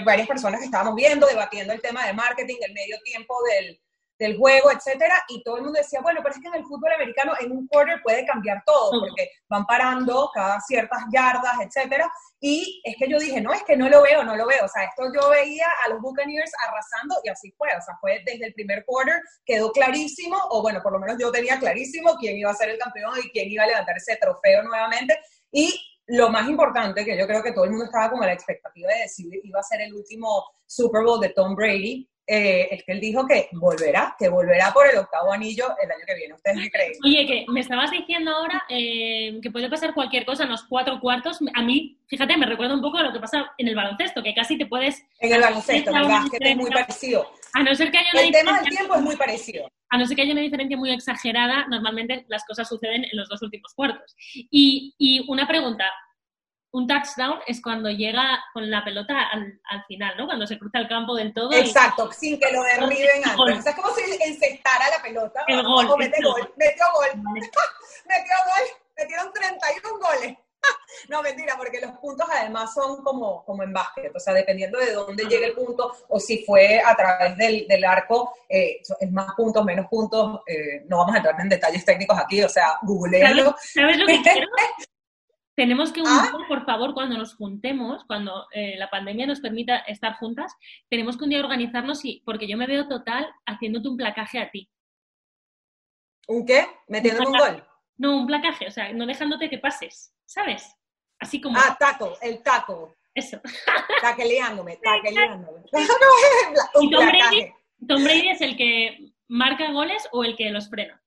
varias 0.07 0.27
personas 0.27 0.61
que 0.61 0.67
estábamos 0.67 0.95
viendo, 0.95 1.27
debatiendo 1.27 1.75
el 1.75 1.83
tema 1.83 2.07
de 2.07 2.15
marketing, 2.15 2.57
el 2.63 2.73
medio 2.73 2.97
tiempo 3.05 3.35
del, 3.45 3.79
del 4.19 4.37
juego, 4.37 4.71
etcétera, 4.71 5.23
y 5.29 5.43
todo 5.43 5.57
el 5.57 5.65
mundo 5.65 5.79
decía, 5.79 6.01
bueno, 6.01 6.21
pero 6.23 6.35
es 6.35 6.41
que 6.41 6.49
en 6.49 6.55
el 6.55 6.65
fútbol 6.65 6.93
americano 6.93 7.33
en 7.39 7.53
un 7.53 7.67
quarter 7.67 8.01
puede 8.03 8.25
cambiar 8.25 8.63
todo, 8.65 9.01
porque 9.01 9.31
van 9.49 9.67
parando 9.67 10.31
cada 10.33 10.61
ciertas 10.61 11.03
yardas, 11.13 11.55
etcétera, 11.61 12.11
y 12.41 12.81
es 12.85 12.97
que 12.97 13.09
yo 13.09 13.19
dije, 13.19 13.41
no, 13.41 13.53
es 13.53 13.63
que 13.63 13.77
no 13.77 13.89
lo 13.89 14.03
veo, 14.03 14.25
no 14.25 14.37
lo 14.37 14.47
veo, 14.47 14.65
o 14.65 14.69
sea, 14.69 14.85
esto 14.85 15.05
yo 15.15 15.31
veía 15.31 15.67
a 15.85 15.91
los 15.91 16.01
Buccaneers 16.01 16.53
arrasando 16.67 17.17
y 17.25 17.29
así 17.29 17.53
fue, 17.59 17.69
o 17.69 17.83
sea, 17.83 17.95
fue 18.01 18.23
desde 18.25 18.47
el 18.47 18.55
primer 18.55 18.85
quarter, 18.85 19.21
quedó 19.45 19.71
clarísimo, 19.73 20.37
o 20.51 20.63
bueno, 20.63 20.81
por 20.83 20.93
lo 20.93 20.99
menos 20.99 21.17
yo 21.21 21.31
tenía 21.31 21.59
clarísimo 21.59 22.17
quién 22.19 22.37
iba 22.37 22.51
a 22.51 22.55
ser 22.55 22.71
el 22.71 22.79
campeón 22.79 23.15
y 23.23 23.31
quién 23.31 23.51
iba 23.51 23.65
a 23.65 23.67
levantar 23.67 23.97
ese 23.97 24.17
trofeo 24.17 24.63
nuevamente, 24.63 25.19
y 25.51 25.75
lo 26.09 26.31
más 26.31 26.49
importante, 26.49 27.05
que 27.05 27.19
yo 27.19 27.27
creo 27.27 27.43
que 27.43 27.53
todo 27.53 27.65
el 27.65 27.71
mundo 27.71 27.87
estaba 27.87 28.11
con 28.11 28.21
la 28.21 28.33
expectativa 28.33 28.93
de 28.93 29.01
decir 29.01 29.27
iba 29.43 29.59
a 29.59 29.65
ser 29.65 29.81
el 29.81 29.93
último 29.93 30.45
Super 30.65 31.03
Bowl 31.03 31.21
de 31.21 31.31
Tom 31.31 31.57
Brady, 31.57 32.09
eh, 32.27 32.69
es 32.71 32.85
que 32.85 32.93
él 32.93 33.01
dijo 33.01 33.27
que 33.27 33.49
volverá, 33.53 34.17
que 34.19 34.29
volverá 34.29 34.73
por 34.73 34.87
el 34.87 34.99
octavo 34.99 35.33
anillo 35.33 35.67
el 35.83 35.91
año 35.91 36.05
que 36.07 36.15
viene. 36.15 36.35
¿Ustedes 36.35 36.61
qué 36.61 36.71
creen? 36.71 36.93
Oye, 37.05 37.27
que 37.27 37.45
me 37.49 37.61
estabas 37.61 37.91
diciendo 37.91 38.33
ahora 38.33 38.65
eh, 38.69 39.39
que 39.41 39.51
puede 39.51 39.71
pasar 39.71 39.95
cualquier 39.95 40.25
cosa 40.25 40.45
en 40.45 40.51
los 40.51 40.65
cuatro 40.65 41.01
cuartos. 41.01 41.39
A 41.55 41.63
mí, 41.63 41.99
fíjate, 42.09 42.37
me 42.37 42.47
recuerda 42.47 42.75
un 42.75 42.83
poco 42.83 42.99
a 42.99 43.03
lo 43.03 43.13
que 43.13 43.21
pasa 43.21 43.53
en 43.59 43.69
el 43.69 43.77
baloncesto, 43.77 44.23
que 44.23 44.35
casi 44.35 44.59
te 44.59 44.67
puedes... 44.67 45.05
En 45.21 45.33
el 45.33 45.41
baloncesto, 45.41 45.91
el 45.91 46.09
básquet 46.09 46.43
es 46.43 46.57
muy 46.57 46.71
parecido. 46.71 47.31
A 47.53 47.63
no 47.63 47.75
ser 47.75 47.91
que 47.91 47.99
haya 47.99 48.11
una 48.13 48.23
El 48.23 48.33
tema 48.33 48.61
del 48.61 48.71
tiempo 48.71 48.95
es 48.97 49.03
muy 49.03 49.17
parecido. 49.17 49.71
A 49.91 49.99
no 49.99 50.07
ser 50.07 50.17
que 50.17 50.23
haya 50.23 50.33
una 50.33 50.43
diferencia 50.43 50.77
muy 50.77 50.91
exagerada, 50.91 51.67
normalmente 51.69 52.25
las 52.29 52.45
cosas 52.45 52.69
suceden 52.69 53.05
en 53.05 53.17
los 53.17 53.29
dos 53.29 53.41
últimos 53.43 53.73
cuartos. 53.75 54.17
Y, 54.35 54.95
y 54.99 55.25
una 55.29 55.47
pregunta, 55.47 55.85
un 56.77 56.87
touchdown 56.87 57.39
es 57.47 57.63
cuando 57.63 57.89
llega 57.89 58.39
con 58.53 58.71
la 58.71 58.85
pelota 58.85 59.15
al, 59.33 59.85
final, 59.89 60.15
¿no? 60.19 60.27
Cuando 60.27 60.47
se 60.47 60.59
cruza 60.59 60.79
el 60.79 60.89
campo 60.89 61.15
del 61.15 61.33
todo. 61.33 61.51
Exacto, 61.53 62.13
sin 62.13 62.39
que 62.39 62.53
lo 62.53 62.63
derriben 62.65 63.25
antes. 63.25 63.59
O 63.59 63.63
sea, 63.63 63.73
es 63.73 63.77
como 63.77 63.95
si 63.95 64.03
encestara 64.23 64.91
la 64.91 65.03
pelota. 65.03 65.43
El 65.49 65.63
gol. 65.63 65.87
O 65.89 65.97
mete 65.97 66.23
gol. 66.23 66.53
Metió 66.57 66.85
gol. 66.93 67.09
metió 67.25 68.35
gol. 68.45 68.69
Metieron 68.95 69.33
31 69.33 69.99
goles. 69.99 70.37
no, 71.09 71.23
mentira, 71.23 71.55
porque 71.57 71.81
los 71.81 71.93
puntos 71.93 72.29
además 72.31 72.75
son 72.75 73.03
como, 73.03 73.43
como 73.47 73.63
en 73.63 73.73
básquet, 73.73 74.15
o 74.15 74.21
sea, 74.21 74.35
dependiendo 74.35 74.79
de 74.79 74.93
dónde 74.93 75.25
llegue 75.25 75.47
el 75.47 75.55
punto 75.55 75.95
o 76.09 76.21
si 76.21 76.45
fue 76.45 76.83
a 76.85 76.95
través 76.95 77.39
del, 77.39 77.67
del 77.67 77.85
arco, 77.85 78.35
eh, 78.51 78.83
es 79.01 79.13
más 79.13 79.35
puntos, 79.35 79.65
menos 79.65 79.87
puntos, 79.87 80.41
eh, 80.47 80.85
no 80.89 80.99
vamos 80.99 81.15
a 81.15 81.19
entrar 81.19 81.41
en 81.41 81.49
detalles 81.49 81.87
técnicos 81.87 82.19
aquí, 82.19 82.43
o 82.43 82.49
sea, 82.51 82.79
googlealo. 82.83 83.55
¿Sabes, 83.59 83.97
lo 83.97 84.07
que 84.07 84.21
quiero? 84.23 84.47
Tenemos 85.57 85.91
que, 85.91 86.03
un 86.03 86.07
día, 86.07 86.33
por 86.49 86.67
favor, 86.67 86.93
cuando 86.93 87.17
nos 87.17 87.35
juntemos, 87.35 88.05
cuando 88.05 88.47
eh, 88.53 88.77
la 88.77 88.91
pandemia 88.91 89.27
nos 89.27 89.41
permita 89.41 89.79
estar 89.79 90.17
juntas, 90.17 90.55
tenemos 90.91 91.17
que 91.17 91.25
un 91.25 91.31
día 91.31 91.41
organizarnos 91.41 92.05
y, 92.05 92.23
porque 92.27 92.47
yo 92.47 92.59
me 92.59 92.67
veo 92.67 92.87
total 92.89 93.27
haciéndote 93.47 93.89
un 93.89 93.97
placaje 93.97 94.39
a 94.39 94.51
ti. 94.51 94.69
¿Un 96.29 96.45
qué? 96.45 96.67
¿Metiéndome 96.89 97.29
un, 97.29 97.39
gol? 97.39 97.69
No, 97.97 98.17
un 98.19 98.27
placaje, 98.27 98.67
o 98.67 98.71
sea, 98.71 98.93
no 98.93 99.07
dejándote 99.07 99.49
que 99.49 99.57
pases, 99.57 100.15
¿sabes? 100.27 100.77
Así 101.19 101.41
como... 101.41 101.59
Ah, 101.59 101.75
taco, 101.81 102.19
el 102.21 102.43
taco. 102.43 102.95
Eso. 103.15 103.41
Taqueleándome, 104.03 104.77
taqueleándome. 104.77 105.63
un 106.75 106.91
Tom 106.91 107.07
Brady, 107.07 107.51
Tom 107.89 108.05
Brady 108.05 108.29
es 108.29 108.43
el 108.43 108.59
que 108.59 109.15
marca 109.27 109.73
goles 109.73 110.07
o 110.13 110.23
el 110.23 110.37
que 110.37 110.51
los 110.51 110.69
frena 110.69 111.03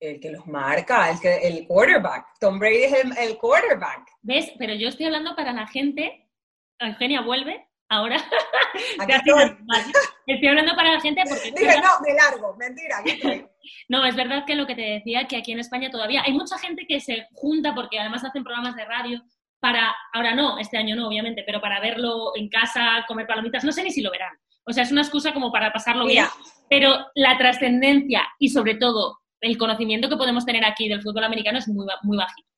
el 0.00 0.18
que 0.18 0.30
los 0.30 0.46
marca, 0.46 1.10
el, 1.10 1.20
que, 1.20 1.46
el 1.46 1.66
quarterback. 1.66 2.26
Tom 2.40 2.58
Brady 2.58 2.84
es 2.84 2.92
el, 3.18 3.36
quarterback. 3.36 4.08
¿Ves? 4.22 4.50
Pero 4.58 4.74
yo 4.74 4.88
estoy 4.88 5.06
hablando 5.06 5.36
para 5.36 5.52
la 5.52 5.66
gente. 5.66 6.26
Eugenia 6.78 7.20
vuelve 7.20 7.68
ahora. 7.90 8.16
estoy. 10.26 10.48
hablando 10.48 10.74
para 10.74 10.94
la 10.94 11.00
gente 11.00 11.22
porque... 11.28 11.50
Dije, 11.50 11.80
no, 11.80 12.00
me 12.00 12.14
largo, 12.14 12.56
mentira, 12.56 13.02
No, 13.88 14.04
es 14.06 14.16
verdad 14.16 14.44
que 14.46 14.54
lo 14.54 14.66
que 14.66 14.74
te 14.74 14.82
decía, 14.82 15.28
que 15.28 15.36
aquí 15.36 15.52
en 15.52 15.58
España 15.58 15.90
todavía 15.90 16.22
hay 16.24 16.32
mucha 16.32 16.56
gente 16.58 16.86
que 16.88 17.00
se 17.00 17.26
junta 17.32 17.74
porque 17.74 17.98
además 17.98 18.24
hacen 18.24 18.42
programas 18.42 18.74
de 18.76 18.86
radio 18.86 19.22
para, 19.60 19.94
ahora 20.14 20.34
no, 20.34 20.58
este 20.58 20.78
año 20.78 20.96
no, 20.96 21.08
obviamente, 21.08 21.42
pero 21.44 21.60
para 21.60 21.80
verlo 21.80 22.32
en 22.34 22.48
casa, 22.48 23.04
comer 23.06 23.26
palomitas, 23.26 23.62
no 23.62 23.72
sé 23.72 23.82
ni 23.82 23.90
si 23.90 24.00
lo 24.00 24.10
verán. 24.10 24.32
O 24.64 24.72
sea, 24.72 24.84
es 24.84 24.92
una 24.92 25.02
excusa 25.02 25.34
como 25.34 25.52
para 25.52 25.72
pasarlo 25.72 26.06
bien. 26.06 26.24
Pero 26.70 27.06
la 27.14 27.36
trascendencia 27.36 28.26
y 28.38 28.48
sobre 28.48 28.76
todo 28.76 29.19
el 29.40 29.58
conocimiento 29.58 30.08
que 30.08 30.16
podemos 30.16 30.44
tener 30.44 30.64
aquí 30.64 30.88
del 30.88 31.02
fútbol 31.02 31.24
americano 31.24 31.58
es 31.58 31.68
muy, 31.68 31.86
muy 32.02 32.16
bajito. 32.16 32.50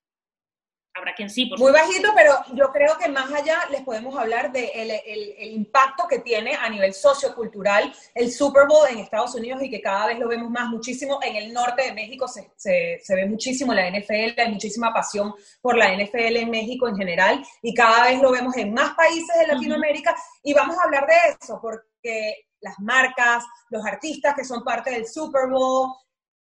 Habrá 0.95 1.15
quien 1.15 1.31
sí, 1.31 1.47
por 1.47 1.59
Muy 1.59 1.73
bajito, 1.73 2.11
pero 2.15 2.35
yo 2.53 2.71
creo 2.71 2.99
que 2.99 3.09
más 3.09 3.33
allá 3.33 3.61
les 3.71 3.81
podemos 3.81 4.15
hablar 4.15 4.53
del 4.53 4.67
de 4.67 5.03
el, 5.39 5.53
impacto 5.53 6.07
que 6.07 6.19
tiene 6.19 6.55
a 6.55 6.69
nivel 6.69 6.93
sociocultural 6.93 7.91
el 8.15 8.31
Super 8.31 8.67
Bowl 8.69 8.87
en 8.91 8.99
Estados 8.99 9.35
Unidos 9.35 9.63
y 9.63 9.71
que 9.71 9.81
cada 9.81 10.09
vez 10.09 10.19
lo 10.19 10.29
vemos 10.29 10.51
más 10.51 10.69
muchísimo. 10.69 11.19
En 11.23 11.37
el 11.37 11.51
norte 11.51 11.85
de 11.85 11.95
México 11.95 12.29
se, 12.29 12.51
se, 12.57 13.15
ve 13.15 13.25
muchísimo 13.25 13.73
la 13.73 13.89
NFL, 13.91 14.39
hay 14.39 14.51
muchísima 14.51 14.93
pasión 14.93 15.33
por 15.63 15.79
la 15.79 15.97
NFL 15.97 16.37
en 16.37 16.51
México 16.51 16.87
en 16.87 16.97
general 16.97 17.43
y 17.63 17.73
cada 17.73 18.09
vez 18.09 18.21
lo 18.21 18.31
vemos 18.31 18.55
en 18.59 18.75
más 18.75 18.95
países 18.95 19.35
de 19.39 19.47
Latinoamérica 19.47 20.15
y 20.43 20.53
vamos 20.53 20.77
a 20.77 20.85
hablar 20.85 21.07
de 21.07 21.15
eso 21.41 21.59
porque 21.59 22.49
las 22.61 22.79
marcas, 22.81 23.45
los 23.71 23.85
artistas 23.87 24.35
que 24.35 24.45
son 24.45 24.63
parte 24.63 24.91
del 24.91 25.07
Super 25.07 25.49
Bowl, 25.49 25.91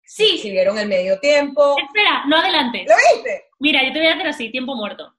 Sí. 0.04 0.38
Si 0.38 0.50
vieron 0.50 0.78
el 0.78 0.88
medio 0.88 1.18
tiempo. 1.18 1.76
Espera, 1.78 2.24
no 2.26 2.36
adelante. 2.36 2.84
¿Lo 2.88 2.94
viste? 3.14 3.44
Mira, 3.58 3.82
yo 3.84 3.92
te 3.92 3.98
voy 3.98 4.08
a 4.08 4.14
hacer 4.14 4.26
así, 4.26 4.50
tiempo 4.50 4.74
muerto. 4.74 5.14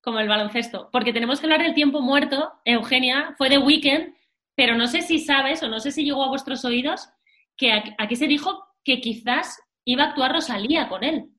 Como 0.00 0.18
el 0.18 0.28
baloncesto. 0.28 0.88
Porque 0.90 1.12
tenemos 1.12 1.40
que 1.40 1.46
hablar 1.46 1.62
del 1.62 1.74
tiempo 1.74 2.00
muerto. 2.00 2.52
Eugenia, 2.64 3.34
fue 3.38 3.48
de 3.48 3.58
weekend, 3.58 4.14
pero 4.54 4.74
no 4.76 4.86
sé 4.86 5.02
si 5.02 5.18
sabes 5.18 5.62
o 5.62 5.68
no 5.68 5.80
sé 5.80 5.92
si 5.92 6.04
llegó 6.04 6.24
a 6.24 6.28
vuestros 6.28 6.64
oídos 6.64 7.08
que 7.56 7.72
aquí 7.98 8.16
se 8.16 8.26
dijo 8.26 8.66
que 8.82 9.00
quizás 9.00 9.60
iba 9.84 10.04
a 10.04 10.06
actuar 10.08 10.32
Rosalía 10.32 10.88
con 10.88 11.04
él. 11.04 11.30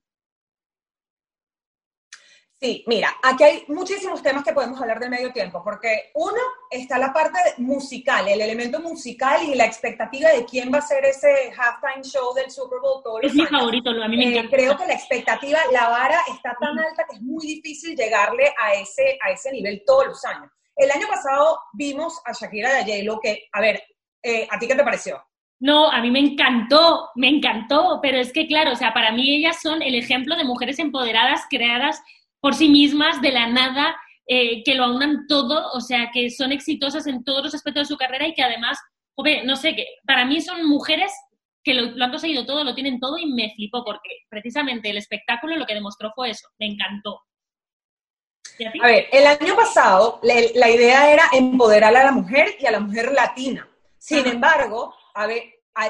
Sí, 2.62 2.84
mira, 2.86 3.18
aquí 3.24 3.44
hay 3.44 3.64
muchísimos 3.70 4.22
temas 4.22 4.44
que 4.44 4.54
podemos 4.54 4.80
hablar 4.80 5.00
del 5.00 5.10
medio 5.10 5.34
tiempo, 5.34 5.64
porque 5.64 6.12
uno 6.14 6.38
está 6.70 7.00
la 7.00 7.12
parte 7.12 7.40
musical, 7.58 8.28
el 8.28 8.40
elemento 8.40 8.80
musical 8.80 9.42
y 9.44 9.56
la 9.56 9.66
expectativa 9.66 10.30
de 10.30 10.46
quién 10.46 10.72
va 10.72 10.78
a 10.78 10.82
ser 10.82 11.04
ese 11.06 11.52
halftime 11.58 12.04
show 12.04 12.36
del 12.36 12.52
Super 12.52 12.78
Bowl 12.80 13.02
todos 13.04 13.22
Es 13.24 13.34
mi 13.34 13.48
favorito, 13.48 13.90
a 13.90 14.08
mí 14.08 14.16
me 14.16 14.26
eh, 14.26 14.38
encanta. 14.38 14.56
creo 14.56 14.78
que 14.78 14.86
la 14.86 14.94
expectativa, 14.94 15.58
la 15.72 15.90
vara 15.90 16.20
está 16.32 16.56
tan 16.60 16.78
alta 16.78 17.04
que 17.10 17.16
es 17.16 17.22
muy 17.24 17.48
difícil 17.48 17.96
llegarle 17.96 18.54
a 18.62 18.76
ese, 18.76 19.18
a 19.26 19.32
ese 19.32 19.52
nivel 19.52 19.82
todos 19.84 20.06
los 20.06 20.24
años. 20.26 20.52
El 20.76 20.92
año 20.92 21.08
pasado 21.08 21.58
vimos 21.74 22.22
a 22.26 22.32
Shakira 22.32 22.82
y 22.88 22.92
a 22.92 22.96
J-Lo 22.96 23.20
que, 23.20 23.50
a 23.54 23.60
ver, 23.60 23.82
eh, 24.22 24.48
¿a 24.52 24.60
ti 24.60 24.68
qué 24.68 24.76
te 24.76 24.84
pareció? 24.84 25.20
No, 25.60 25.90
a 25.90 26.00
mí 26.00 26.12
me 26.12 26.20
encantó, 26.20 27.10
me 27.16 27.28
encantó, 27.28 28.00
pero 28.04 28.20
es 28.20 28.32
que 28.32 28.46
claro, 28.46 28.74
o 28.74 28.76
sea, 28.76 28.94
para 28.94 29.12
mí 29.12 29.36
ellas 29.36 29.60
son 29.62 29.82
el 29.82 29.96
ejemplo 29.96 30.36
de 30.36 30.44
mujeres 30.44 30.78
empoderadas, 30.78 31.46
creadas 31.50 32.02
por 32.42 32.56
sí 32.56 32.68
mismas 32.68 33.22
de 33.22 33.32
la 33.32 33.48
nada, 33.48 33.96
eh, 34.28 34.64
que 34.64 34.76
lo 34.76 34.86
aunan 34.86 35.28
todo, 35.28 35.72
o 35.74 35.80
sea, 35.80 36.10
que 36.14 36.30
son 36.30 36.52
exitosas 36.52 37.08
en 37.08 37.24
todos 37.24 37.44
los 37.44 37.54
aspectos 37.54 37.88
de 37.88 37.94
su 37.94 37.98
carrera 37.98 38.28
y 38.28 38.34
que 38.34 38.44
además, 38.44 38.78
joder, 39.16 39.46
no 39.46 39.56
sé, 39.56 39.76
que 39.76 39.86
para 40.06 40.26
mí 40.26 40.42
son 40.42 40.68
mujeres 40.68 41.12
que 41.64 41.74
lo, 41.76 42.04
han 42.04 42.10
conseguido 42.10 42.46
todo, 42.46 42.64
lo 42.64 42.74
tienen 42.74 43.00
todo 43.00 43.18
y 43.18 43.28
me 43.28 43.54
flipó 43.56 43.84
porque 43.84 44.10
precisamente 44.30 44.90
el 44.90 44.98
espectáculo 44.98 45.56
lo 45.56 45.66
que 45.66 45.76
demostró 45.76 46.12
fue 46.16 46.32
eso, 46.32 46.48
me 46.60 46.68
encantó. 46.68 47.22
A 48.82 48.88
ver, 48.88 49.08
el 49.12 49.26
año 49.26 49.56
pasado 49.56 50.20
la, 50.24 50.70
idea 50.70 51.12
era 51.12 51.24
empoderar 51.32 51.96
a 51.96 52.04
la 52.06 52.12
mujer 52.12 52.56
y 52.60 52.66
a 52.66 52.72
la 52.72 52.80
mujer 52.80 53.12
latina. 53.12 53.68
Sin 53.98 54.26
embargo, 54.28 54.94
a 55.14 55.28
ver, 55.28 55.44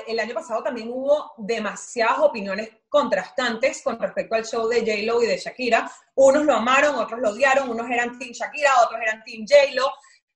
el 0.07 0.19
año 0.19 0.33
pasado 0.33 0.63
también 0.63 0.89
hubo 0.91 1.33
demasiadas 1.38 2.19
opiniones 2.19 2.69
contrastantes 2.88 3.81
con 3.81 4.00
respecto 4.00 4.35
al 4.35 4.45
show 4.45 4.67
de 4.67 4.81
J-Lo 4.81 5.23
y 5.23 5.27
de 5.27 5.38
Shakira. 5.38 5.91
Unos 6.15 6.45
lo 6.45 6.55
amaron, 6.55 6.95
otros 6.95 7.19
lo 7.19 7.29
odiaron, 7.29 7.69
unos 7.69 7.89
eran 7.89 8.17
Team 8.17 8.31
Shakira, 8.31 8.71
otros 8.83 9.01
eran 9.01 9.23
Team 9.23 9.45
J-Lo. 9.47 9.91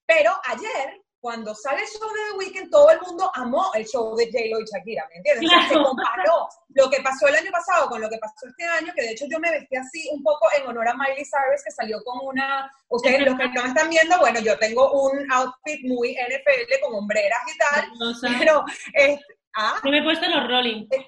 Pero 0.06 0.32
ayer 0.46 1.05
cuando 1.26 1.56
sale 1.56 1.82
el 1.82 1.88
show 1.88 2.08
de 2.08 2.20
The 2.30 2.38
Weeknd, 2.38 2.70
todo 2.70 2.88
el 2.92 3.02
mundo 3.02 3.32
amó 3.34 3.72
el 3.74 3.84
show 3.84 4.16
de 4.16 4.26
J-Lo 4.28 4.60
y 4.62 4.66
Shakira, 4.66 5.10
¿me 5.10 5.16
entiendes? 5.16 5.50
se 5.70 5.74
comparó 5.74 6.48
lo 6.70 6.88
que 6.88 7.02
pasó 7.02 7.28
el 7.28 7.34
año 7.34 7.50
pasado 7.52 7.90
con 7.90 8.00
lo 8.00 8.08
que 8.08 8.20
pasó 8.20 8.46
este 8.48 8.64
año, 8.64 8.94
que 8.96 9.02
de 9.02 9.12
hecho 9.14 9.26
yo 9.28 9.40
me 9.40 9.50
vestí 9.50 9.76
así 9.76 10.08
un 10.12 10.22
poco 10.22 10.48
en 10.56 10.68
honor 10.68 10.88
a 10.88 10.94
Miley 10.94 11.26
Cyrus, 11.26 11.64
que 11.66 11.72
salió 11.72 11.98
con 12.04 12.20
una, 12.28 12.72
ustedes 12.90 13.26
los 13.26 13.36
que 13.40 13.48
no 13.48 13.64
me 13.64 13.70
están 13.70 13.90
viendo, 13.90 14.20
bueno, 14.20 14.40
yo 14.40 14.56
tengo 14.60 14.92
un 15.02 15.32
outfit 15.32 15.82
muy 15.86 16.14
NFL 16.14 16.84
con 16.84 16.94
hombreras 16.94 17.42
y 17.52 17.58
tal, 17.58 17.90
pero... 18.38 18.64
Este, 18.94 19.26
¿ah? 19.56 19.80
Yo 19.84 19.90
me 19.90 19.98
he 19.98 20.04
puesto 20.04 20.28
los 20.28 20.48
Rolling. 20.48 20.86
Eh, 20.92 21.08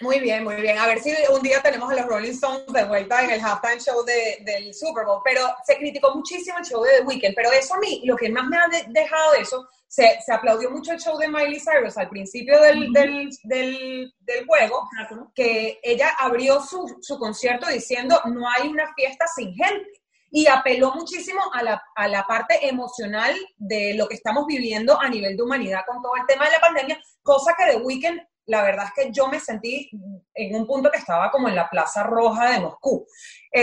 muy 0.00 0.20
bien, 0.20 0.44
muy 0.44 0.56
bien. 0.56 0.78
A 0.78 0.86
ver 0.86 1.00
si 1.00 1.12
un 1.32 1.42
día 1.42 1.62
tenemos 1.62 1.90
a 1.90 1.94
los 1.96 2.06
Rolling 2.06 2.30
Stones 2.30 2.66
de 2.66 2.84
vuelta 2.84 3.22
en 3.22 3.30
el 3.30 3.40
halftime 3.40 3.80
show 3.80 4.04
del 4.04 4.74
Super 4.74 5.04
Bowl. 5.04 5.20
Pero 5.24 5.42
se 5.64 5.76
criticó 5.76 6.14
muchísimo 6.14 6.58
el 6.58 6.64
show 6.64 6.82
de 6.82 6.98
The 6.98 7.02
Weeknd. 7.02 7.34
Pero 7.34 7.52
eso 7.52 7.74
a 7.74 7.78
mí, 7.78 8.02
lo 8.04 8.16
que 8.16 8.30
más 8.30 8.46
me 8.46 8.56
ha 8.56 8.68
dejado 8.88 9.32
de 9.32 9.40
eso, 9.40 9.68
se, 9.88 10.18
se, 10.24 10.32
aplaudió 10.32 10.70
mucho 10.70 10.92
el 10.92 11.00
show 11.00 11.16
de 11.16 11.28
Miley 11.28 11.60
Cyrus 11.60 11.96
al 11.96 12.08
principio 12.08 12.60
del, 12.60 12.92
del, 12.92 13.30
del, 13.44 14.12
del, 14.20 14.46
juego, 14.46 14.88
que 15.34 15.78
ella 15.82 16.10
abrió 16.18 16.60
su, 16.60 16.98
su 17.00 17.18
concierto 17.18 17.68
diciendo 17.68 18.20
no 18.26 18.48
hay 18.48 18.68
una 18.68 18.92
fiesta 18.94 19.26
sin 19.28 19.54
gente 19.54 19.88
y 20.30 20.46
apeló 20.48 20.92
muchísimo 20.92 21.40
a 21.52 21.62
la, 21.62 21.82
a 21.94 22.08
la, 22.08 22.24
parte 22.24 22.68
emocional 22.68 23.34
de 23.56 23.94
lo 23.94 24.08
que 24.08 24.16
estamos 24.16 24.44
viviendo 24.46 25.00
a 25.00 25.08
nivel 25.08 25.36
de 25.36 25.42
humanidad 25.42 25.80
con 25.86 26.02
todo 26.02 26.12
el 26.16 26.26
tema 26.26 26.46
de 26.46 26.52
la 26.52 26.60
pandemia, 26.60 27.00
cosa 27.22 27.54
que 27.56 27.72
The 27.72 27.78
Weeknd 27.78 28.20
la 28.46 28.62
verdad 28.62 28.86
es 28.86 28.92
que 29.04 29.12
yo 29.12 29.28
me 29.28 29.40
sentí 29.40 29.90
en 30.34 30.54
un 30.54 30.66
punto 30.66 30.90
que 30.90 30.98
estaba 30.98 31.30
como 31.30 31.48
en 31.48 31.56
la 31.56 31.68
Plaza 31.68 32.04
Roja 32.04 32.52
de 32.52 32.60
Moscú. 32.60 33.06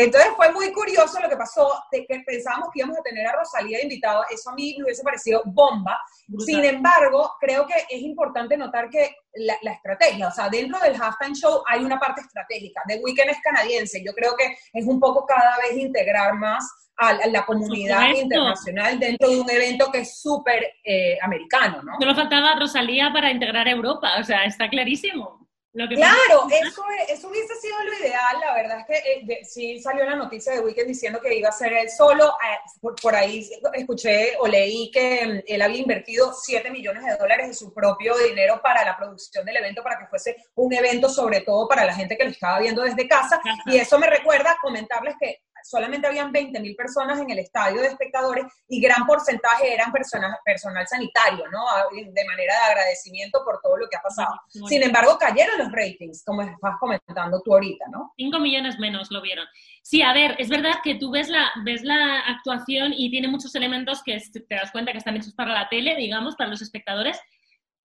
Entonces 0.02 0.32
fue 0.36 0.52
muy 0.52 0.72
curioso 0.72 1.20
lo 1.20 1.30
que 1.30 1.38
pasó, 1.38 1.72
de 1.92 2.06
que 2.06 2.20
pensábamos 2.26 2.70
que 2.74 2.80
íbamos 2.80 2.98
a 2.98 3.04
tener 3.04 3.28
a 3.28 3.34
Rosalía 3.34 3.84
invitada, 3.84 4.26
eso 4.32 4.50
a 4.50 4.56
mí 4.56 4.76
me 4.78 4.86
hubiese 4.86 5.04
parecido 5.04 5.44
bomba. 5.46 6.00
Sin 6.46 6.64
embargo, 6.64 7.32
creo 7.40 7.68
que 7.68 7.76
es 7.90 8.02
importante 8.02 8.58
notar 8.58 8.90
que 8.90 9.16
la, 9.36 9.56
la, 9.62 9.74
estrategia, 9.74 10.30
o 10.30 10.32
sea, 10.32 10.50
dentro 10.50 10.80
del 10.80 11.00
halftime 11.00 11.36
show 11.36 11.62
hay 11.68 11.84
una 11.84 12.00
parte 12.00 12.22
estratégica. 12.22 12.82
The 12.88 13.02
Weeknd 13.04 13.30
es 13.30 13.42
canadiense, 13.42 14.04
yo 14.04 14.14
creo 14.14 14.36
que 14.36 14.58
es 14.74 14.86
un 14.86 15.00
poco 15.00 15.26
cada 15.28 15.58
vez 15.58 15.78
integrar 15.78 16.34
más 16.36 16.64
a 16.98 17.28
la 17.28 17.46
comunidad 17.46 18.14
internacional 18.14 19.00
dentro 19.00 19.30
de 19.30 19.42
un 19.42 19.50
evento 19.50 19.92
que 19.92 20.00
es 20.00 20.22
súper 20.22 20.64
eh, 20.84 21.18
americano, 21.22 21.82
¿no? 21.82 21.94
Solo 22.00 22.16
faltaba 22.16 22.56
Rosalía 22.56 23.12
para 23.12 23.32
integrar 23.32 23.68
a 23.68 23.72
Europa, 23.72 24.14
o 24.20 24.24
sea, 24.24 24.44
está 24.46 24.70
clarísimo. 24.70 25.43
Claro, 25.74 26.48
eso, 26.52 26.84
eso 27.10 27.28
hubiese 27.28 27.56
sido 27.56 27.76
lo 27.84 27.98
ideal. 27.98 28.40
La 28.40 28.54
verdad 28.54 28.80
es 28.80 28.86
que 28.86 29.34
eh, 29.34 29.44
sí 29.44 29.80
salió 29.80 30.06
la 30.06 30.16
noticia 30.16 30.54
de 30.54 30.60
Weekend 30.60 30.88
diciendo 30.88 31.20
que 31.20 31.36
iba 31.36 31.50
a 31.50 31.54
ser 31.54 31.74
él 31.74 31.90
solo. 31.90 32.28
Eh, 32.30 32.90
por, 33.02 33.16
ahí 33.16 33.50
escuché 33.74 34.36
o 34.40 34.48
leí 34.48 34.92
que 34.92 35.26
mm, 35.26 35.44
él 35.48 35.62
había 35.62 35.80
invertido 35.80 36.34
7 36.34 36.70
millones 36.70 37.04
de 37.06 37.18
dólares 37.18 37.48
de 37.48 37.54
su 37.54 37.74
propio 37.74 38.16
dinero 38.18 38.62
para 38.62 38.86
la 38.86 38.96
producción 38.96 39.46
del 39.46 39.58
evento, 39.58 39.84
para 39.84 39.98
que 39.98 40.08
fuese 40.08 40.36
un 40.56 40.74
evento 40.74 41.10
sobre 41.10 41.42
todo 41.42 41.68
para 41.68 41.86
la 41.86 41.96
gente 41.96 42.18
que 42.18 42.26
lo 42.26 42.30
estaba 42.30 42.60
viendo 42.60 42.84
desde 42.84 43.08
casa. 43.08 43.42
Y 43.66 43.78
eso 43.78 43.98
me 43.98 44.08
recuerda 44.08 44.58
comentarles 44.62 45.16
que 45.20 45.42
solamente 45.64 46.08
habían 46.08 46.32
20 46.32 46.60
mil 46.60 46.76
personas 46.76 47.20
en 47.20 47.30
el 47.30 47.40
estadio 47.40 47.82
de 47.82 47.88
espectadores 47.88 48.46
y 48.68 48.82
gran 48.82 49.06
porcentaje 49.06 49.74
eran 49.74 49.92
personas, 49.92 50.38
personal 50.44 50.88
sanitario, 50.88 51.46
¿no? 51.52 51.64
De 51.92 52.26
manera 52.26 52.54
de 52.54 52.72
agradecimiento 52.72 53.44
por 53.44 53.60
todo 53.62 53.78
lo 53.78 53.88
que 53.88 53.98
ha 53.98 54.02
pasado. 54.02 54.34
Sin 54.68 54.84
embargo, 54.84 55.18
cayeron 55.18 55.58
los 55.58 55.72
ratings, 55.72 56.24
como 56.26 56.42
estás 56.42 56.76
comentando 56.80 57.42
tú 57.44 57.54
ahorita, 57.54 57.86
¿no? 57.92 58.14
5 58.18 58.40
millones 58.40 58.80
menos 58.80 59.12
lo 59.12 59.22
vieron. 59.22 59.46
Sí, 59.82 60.02
a 60.02 60.14
ver, 60.14 60.36
es 60.40 60.50
verdad 60.50 60.76
que 60.84 60.96
tú 60.96 61.12
ves 61.12 61.30
la, 61.30 61.52
ves 61.64 61.84
la 61.84 62.20
actuación 62.20 62.94
y 62.96 63.10
tiene 63.10 63.28
muchos 63.28 63.54
elementos 63.56 64.02
que 64.04 64.18
te 64.32 64.56
das 64.56 64.72
cuenta 64.72 64.92
que 64.92 64.98
están 64.98 65.16
hechos 65.16 65.34
para 65.34 65.54
la 65.54 65.70
tele, 65.70 65.96
digamos, 65.96 66.36
para 66.36 66.50
los 66.50 66.62
espectadores, 66.62 67.20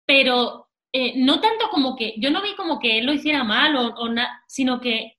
pero 0.06 0.70
eh, 0.92 1.14
no 1.18 1.42
tanto 1.42 1.70
como 1.70 1.96
que, 1.96 2.16
yo 2.18 2.32
no 2.32 2.42
vi 2.42 2.56
como 2.56 2.80
que 2.80 3.00
él 3.00 3.06
lo 3.06 3.14
hiciera 3.14 3.44
mal 3.44 3.76
o, 3.76 3.88
o 3.88 4.10
sino 4.48 4.80
que 4.80 5.18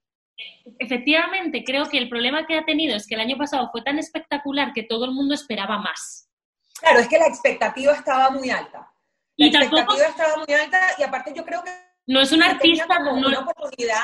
efectivamente, 0.79 1.65
creo 1.65 1.89
que 1.89 1.99
el 1.99 2.09
problema 2.09 2.47
que 2.47 2.57
ha 2.59 2.65
tenido 2.65 2.97
es 2.97 3.07
que 3.07 3.15
el 3.15 3.21
año 3.21 3.37
pasado 3.37 3.69
fue 3.71 3.83
tan 3.83 3.99
espectacular 3.99 4.73
que 4.73 4.83
todo 4.83 5.05
el 5.05 5.13
mundo 5.13 5.35
esperaba 5.35 5.79
más. 5.79 6.29
Claro, 6.81 7.01
es 7.01 7.09
que 7.09 7.19
la 7.19 7.27
expectativa 7.27 7.93
estaba 7.93 8.31
muy 8.31 8.51
alta. 8.51 8.93
La 9.37 9.47
expectativa 9.47 10.07
estaba 10.07 10.37
muy 10.37 10.55
alta 10.55 10.81
y 10.99 11.03
aparte 11.03 11.33
yo 11.35 11.45
creo 11.45 11.63
que... 11.63 11.71
No 12.07 12.21
es 12.21 12.33
un 12.33 12.43
artista... 12.43 12.87
No, 12.99 13.15
una 13.15 13.41
oportunidad. 13.41 14.01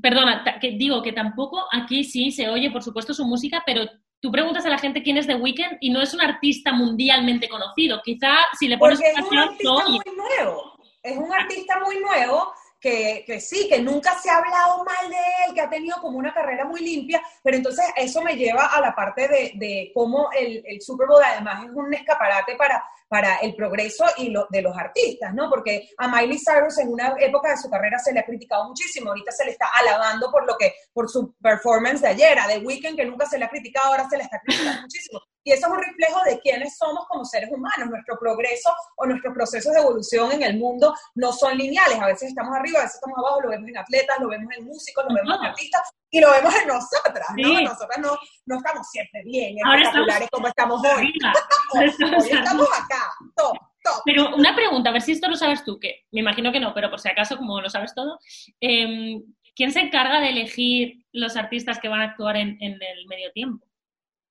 Perdona, 0.00 0.44
que 0.60 0.72
digo 0.72 1.02
que 1.02 1.12
tampoco 1.12 1.66
aquí 1.72 2.04
sí 2.04 2.30
se 2.30 2.48
oye, 2.48 2.70
por 2.70 2.82
supuesto, 2.82 3.12
su 3.12 3.24
música, 3.24 3.62
pero 3.66 3.86
tú 4.20 4.30
preguntas 4.30 4.64
a 4.66 4.70
la 4.70 4.78
gente 4.78 5.02
quién 5.02 5.16
es 5.16 5.26
The 5.26 5.34
Weeknd 5.34 5.78
y 5.80 5.90
no 5.90 6.00
es 6.00 6.14
un 6.14 6.20
artista 6.20 6.72
mundialmente 6.72 7.48
conocido. 7.48 8.00
Quizá 8.04 8.34
si 8.58 8.68
le 8.68 8.78
pones 8.78 8.98
Porque 8.98 9.20
es 9.20 9.26
un 9.26 9.38
artista 9.38 9.88
muy 9.88 10.16
nuevo. 10.16 10.74
Es 11.02 11.16
un 11.16 11.32
artista 11.32 11.80
muy 11.80 11.98
nuevo 11.98 12.52
que, 12.80 13.24
que, 13.26 13.40
sí, 13.40 13.68
que 13.68 13.80
nunca 13.80 14.18
se 14.18 14.30
ha 14.30 14.38
hablado 14.38 14.84
mal 14.84 15.10
de 15.10 15.16
él, 15.46 15.54
que 15.54 15.60
ha 15.60 15.68
tenido 15.68 16.00
como 16.00 16.18
una 16.18 16.32
carrera 16.32 16.64
muy 16.64 16.80
limpia, 16.80 17.22
pero 17.42 17.56
entonces 17.56 17.84
eso 17.96 18.22
me 18.22 18.36
lleva 18.36 18.66
a 18.66 18.80
la 18.80 18.94
parte 18.94 19.28
de, 19.28 19.52
de 19.54 19.90
cómo 19.94 20.30
el, 20.32 20.62
el 20.66 20.80
Super 20.80 21.06
Bowl 21.06 21.22
además 21.22 21.66
es 21.66 21.70
un 21.72 21.92
escaparate 21.92 22.56
para 22.56 22.82
para 23.10 23.38
el 23.38 23.56
progreso 23.56 24.04
y 24.18 24.30
lo, 24.30 24.46
de 24.50 24.62
los 24.62 24.76
artistas, 24.78 25.34
¿no? 25.34 25.50
Porque 25.50 25.90
a 25.98 26.06
Miley 26.06 26.38
Cyrus 26.38 26.78
en 26.78 26.92
una 26.92 27.12
época 27.18 27.50
de 27.50 27.56
su 27.56 27.68
carrera 27.68 27.98
se 27.98 28.12
le 28.12 28.20
ha 28.20 28.24
criticado 28.24 28.68
muchísimo, 28.68 29.10
ahorita 29.10 29.32
se 29.32 29.44
le 29.44 29.50
está 29.50 29.66
alabando 29.80 30.30
por 30.30 30.46
lo 30.46 30.56
que, 30.56 30.74
por 30.92 31.10
su 31.10 31.34
performance 31.42 32.02
de 32.02 32.06
ayer, 32.06 32.38
a 32.38 32.46
The 32.46 32.58
Weeknd 32.58 32.94
que 32.94 33.04
nunca 33.04 33.26
se 33.26 33.36
le 33.36 33.46
ha 33.46 33.48
criticado, 33.48 33.88
ahora 33.88 34.08
se 34.08 34.16
le 34.16 34.22
está 34.22 34.40
criticando 34.40 34.80
muchísimo. 34.82 35.20
Y 35.42 35.52
eso 35.52 35.66
es 35.66 35.72
un 35.72 35.78
reflejo 35.78 36.22
de 36.24 36.38
quiénes 36.38 36.76
somos 36.76 37.06
como 37.08 37.24
seres 37.24 37.50
humanos. 37.50 37.88
Nuestro 37.88 38.18
progreso 38.18 38.74
o 38.96 39.06
nuestros 39.06 39.34
procesos 39.34 39.72
de 39.72 39.80
evolución 39.80 40.30
en 40.32 40.42
el 40.42 40.58
mundo 40.58 40.94
no 41.14 41.32
son 41.32 41.56
lineales. 41.56 41.98
A 41.98 42.06
veces 42.06 42.28
estamos 42.28 42.54
arriba, 42.54 42.80
a 42.80 42.82
veces 42.82 42.96
estamos 42.96 43.18
abajo, 43.18 43.40
lo 43.40 43.48
vemos 43.48 43.68
en 43.68 43.78
atletas, 43.78 44.18
lo 44.20 44.28
vemos 44.28 44.52
en 44.56 44.66
músicos, 44.66 45.04
lo 45.08 45.14
vemos 45.14 45.38
en 45.40 45.46
artistas 45.46 45.82
y 46.10 46.20
lo 46.20 46.30
vemos 46.30 46.54
en 46.56 46.68
nosotras, 46.68 47.28
¿no? 47.36 47.60
Nosotras 47.60 47.98
no, 47.98 48.18
no 48.46 48.56
estamos 48.56 48.86
siempre 48.90 49.22
bien, 49.24 49.56
espectaculares 49.58 50.28
como 50.30 50.48
estamos 50.48 50.82
hoy. 50.84 51.12
hoy 51.74 52.28
estamos 52.30 52.68
acá, 52.68 52.99
top, 53.36 53.56
top. 53.82 54.02
Pero 54.04 54.34
una 54.36 54.54
pregunta, 54.54 54.90
a 54.90 54.92
ver 54.92 55.02
si 55.02 55.12
esto 55.12 55.28
lo 55.28 55.36
sabes 55.36 55.64
tú, 55.64 55.78
que 55.78 56.06
me 56.12 56.20
imagino 56.20 56.52
que 56.52 56.60
no, 56.60 56.74
pero 56.74 56.90
por 56.90 57.00
si 57.00 57.08
acaso, 57.08 57.36
como 57.36 57.60
lo 57.60 57.70
sabes 57.70 57.94
todo, 57.94 58.18
eh, 58.60 59.20
¿quién 59.54 59.72
se 59.72 59.80
encarga 59.80 60.20
de 60.20 60.30
elegir 60.30 61.04
los 61.12 61.36
artistas 61.36 61.78
que 61.78 61.88
van 61.88 62.00
a 62.00 62.04
actuar 62.04 62.36
en, 62.36 62.56
en 62.60 62.74
el 62.74 63.06
medio 63.06 63.32
tiempo? 63.32 63.66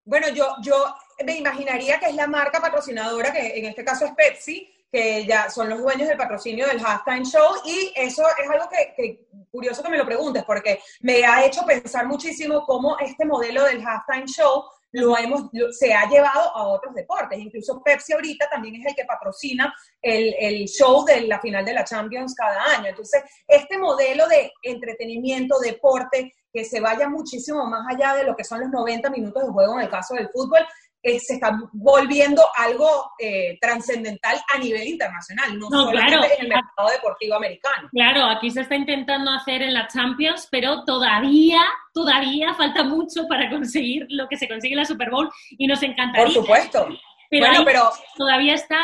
Bueno, 0.05 0.27
yo, 0.29 0.55
yo 0.61 0.75
me 1.23 1.37
imaginaría 1.37 1.99
que 1.99 2.07
es 2.07 2.15
la 2.15 2.27
marca 2.27 2.59
patrocinadora, 2.59 3.31
que 3.31 3.59
en 3.59 3.65
este 3.65 3.83
caso 3.83 4.05
es 4.05 4.11
Pepsi, 4.13 4.67
que 4.91 5.25
ya 5.25 5.49
son 5.49 5.69
los 5.69 5.79
dueños 5.81 6.07
del 6.07 6.17
patrocinio 6.17 6.67
del 6.67 6.83
halftime 6.83 7.23
show 7.23 7.55
y 7.63 7.93
eso 7.95 8.23
es 8.41 8.49
algo 8.49 8.67
que, 8.69 9.27
curioso 9.51 9.83
que 9.83 9.89
me 9.89 9.97
lo 9.97 10.05
preguntes 10.05 10.43
porque 10.43 10.81
me 11.01 11.23
ha 11.23 11.45
hecho 11.45 11.65
pensar 11.65 12.07
muchísimo 12.07 12.65
cómo 12.65 12.97
este 12.99 13.25
modelo 13.25 13.63
del 13.65 13.85
halftime 13.85 14.25
show 14.25 14.63
lo 14.91 15.17
hemos, 15.17 15.49
se 15.71 15.93
ha 15.93 16.09
llevado 16.09 16.55
a 16.55 16.67
otros 16.67 16.95
deportes. 16.95 17.39
Incluso 17.39 17.81
Pepsi 17.83 18.13
ahorita 18.13 18.49
también 18.49 18.75
es 18.75 18.87
el 18.87 18.95
que 18.95 19.05
patrocina 19.05 19.73
el, 20.01 20.33
el, 20.39 20.65
show 20.67 21.05
de 21.05 21.21
la 21.21 21.39
final 21.39 21.63
de 21.63 21.73
la 21.73 21.83
Champions 21.83 22.33
cada 22.35 22.77
año. 22.77 22.87
Entonces, 22.87 23.23
este 23.47 23.77
modelo 23.77 24.27
de 24.27 24.51
entretenimiento, 24.63 25.59
deporte, 25.59 26.33
que 26.51 26.65
se 26.65 26.79
vaya 26.79 27.07
muchísimo 27.07 27.65
más 27.65 27.85
allá 27.87 28.15
de 28.15 28.23
lo 28.23 28.35
que 28.35 28.43
son 28.43 28.61
los 28.61 28.69
90 28.69 29.09
minutos 29.11 29.43
de 29.43 29.51
juego 29.51 29.75
en 29.75 29.81
el 29.81 29.89
caso 29.89 30.15
del 30.15 30.29
fútbol, 30.29 30.65
eh, 31.01 31.19
se 31.19 31.35
está 31.35 31.57
volviendo 31.71 32.41
algo 32.57 33.11
eh, 33.19 33.57
trascendental 33.61 34.37
a 34.53 34.57
nivel 34.57 34.87
internacional, 34.87 35.57
no, 35.57 35.69
solamente 35.69 36.33
en 36.35 36.41
el 36.41 36.47
mercado 36.49 36.89
deportivo 36.91 37.35
americano. 37.35 37.87
Claro, 37.91 38.25
aquí 38.25 38.51
se 38.51 38.61
está 38.61 38.75
intentando 38.75 39.31
hacer 39.31 39.61
en 39.61 39.73
la 39.73 39.87
Champions, 39.87 40.47
pero 40.51 40.83
todavía, 40.83 41.61
todavía 41.93 42.53
falta 42.53 42.83
mucho 42.83 43.27
para 43.27 43.49
conseguir 43.49 44.05
lo 44.09 44.27
que 44.27 44.37
se 44.37 44.47
consigue 44.47 44.73
en 44.73 44.79
la 44.79 44.85
Super 44.85 45.09
Bowl 45.09 45.29
y 45.51 45.67
nos 45.67 45.81
encantaría. 45.83 46.25
Por 46.25 46.33
supuesto. 46.33 46.87
Pero, 47.29 47.47
bueno, 47.47 47.63
pero 47.63 47.89
todavía 48.17 48.55
está 48.55 48.79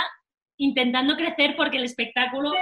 intentando 0.58 1.18
crecer 1.18 1.56
porque 1.58 1.78
el 1.78 1.84
espectáculo 1.84 2.54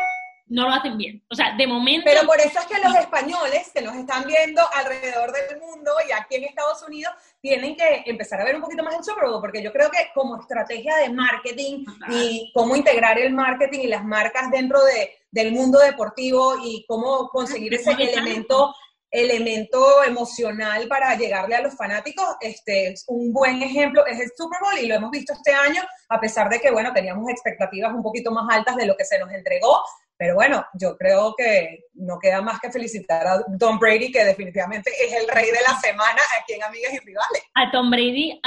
no 0.48 0.68
lo 0.68 0.76
hacen 0.76 0.98
bien. 0.98 1.24
O 1.30 1.36
sea, 1.36 1.56
de 1.56 1.66
momento... 1.66 2.06
Pero 2.06 2.26
por 2.26 2.40
eso 2.40 2.60
es 2.60 2.66
que 2.66 2.80
los 2.80 2.96
españoles 2.96 3.72
que 3.74 3.82
nos 3.82 3.96
están 3.96 4.26
viendo 4.26 4.62
alrededor 4.74 5.32
del 5.32 5.60
mundo 5.60 5.92
y 6.08 6.12
aquí 6.12 6.36
en 6.36 6.44
Estados 6.44 6.84
Unidos 6.84 7.14
tienen 7.42 7.76
que 7.76 8.04
empezar 8.06 8.42
a 8.42 8.44
ver 8.44 8.56
un 8.56 8.62
poquito 8.62 8.84
más 8.84 8.96
el 8.96 9.04
Super 9.04 9.24
porque 9.40 9.64
yo 9.64 9.72
creo 9.72 9.90
que 9.90 10.10
como 10.14 10.40
estrategia 10.40 10.98
de 10.98 11.10
marketing 11.10 11.86
y 12.10 12.52
cómo 12.54 12.76
integrar 12.76 13.18
el 13.20 13.34
marketing 13.34 13.80
y 13.80 13.88
las 13.88 14.04
marcas 14.04 14.52
dentro 14.52 14.84
de, 14.84 15.12
del 15.32 15.52
mundo 15.54 15.80
deportivo 15.80 16.58
y 16.64 16.86
cómo 16.88 17.30
conseguir 17.30 17.74
ese 17.74 17.92
elemento 17.92 18.74
elemento 19.14 20.04
emocional 20.04 20.88
para 20.88 21.16
llegarle 21.16 21.56
a 21.56 21.62
los 21.62 21.76
fanáticos. 21.76 22.26
Este, 22.42 22.96
un 23.08 23.32
buen 23.32 23.62
ejemplo 23.62 24.04
es 24.08 24.20
el 24.20 24.32
Super 24.36 24.60
Bowl 24.60 24.80
y 24.80 24.88
lo 24.88 24.96
hemos 24.96 25.12
visto 25.12 25.34
este 25.34 25.54
año, 25.54 25.84
a 26.10 26.20
pesar 26.20 26.50
de 26.50 26.60
que, 26.60 26.72
bueno, 26.72 26.92
teníamos 26.92 27.30
expectativas 27.30 27.94
un 27.94 28.02
poquito 28.02 28.32
más 28.32 28.48
altas 28.50 28.76
de 28.76 28.88
lo 28.88 28.98
que 28.98 29.06
se 29.06 29.20
nos 29.20 29.32
entregó. 29.32 29.84
Pero 30.18 30.36
bueno, 30.36 30.64
yo 30.74 30.96
creo 30.96 31.34
que 31.36 31.86
no 31.96 32.20
queda 32.20 32.42
más 32.42 32.60
que 32.60 32.72
felicitar 32.72 33.26
a 33.26 33.44
Tom 33.60 33.80
Brady, 33.80 34.12
que 34.12 34.24
definitivamente 34.24 34.92
es 35.04 35.12
el 35.14 35.28
rey 35.28 35.48
de 35.48 35.60
la 35.68 35.76
semana 35.80 36.22
aquí 36.40 36.54
en 36.54 36.64
Amigas 36.64 36.94
y 36.94 37.00
Rivales. 37.00 37.44
A 37.56 37.72
Tom 37.72 37.90
Brady 37.90 38.40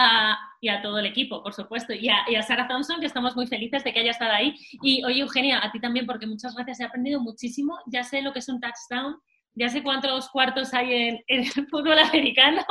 y 0.61 0.69
a 0.69 0.83
todo 0.83 0.99
el 0.99 1.07
equipo, 1.07 1.43
por 1.43 1.53
supuesto, 1.53 1.93
y 1.93 2.09
a, 2.09 2.19
y 2.29 2.37
a, 2.37 2.43
Sarah 2.43 2.69
Thompson, 2.69 3.01
que 3.01 3.07
estamos 3.07 3.35
muy 3.35 3.47
felices 3.47 3.83
de 3.83 3.93
que 3.93 4.01
haya 4.01 4.13
estado 4.13 4.33
ahí. 4.33 4.55
Y 4.83 5.05
oye, 5.05 5.21
Eugenia, 5.21 5.61
a 5.63 5.73
ti 5.73 5.81
también, 5.81 6.07
porque 6.07 6.27
muchas 6.27 6.55
gracias, 6.55 6.81
he 6.81 6.85
aprendido 6.85 7.21
muchísimo. 7.21 7.79
Ya 7.87 8.05
sé 8.05 8.23
lo 8.23 8.33
que 8.33 8.39
es 8.39 8.49
un 8.49 8.61
touchdown, 8.61 9.21
ya 9.55 9.69
sé 9.69 9.83
cuántos 9.83 10.29
cuartos 10.31 10.73
hay 10.73 10.95
en, 10.95 11.25
el 11.27 11.51
fútbol 11.69 11.99
americano. 11.99 12.65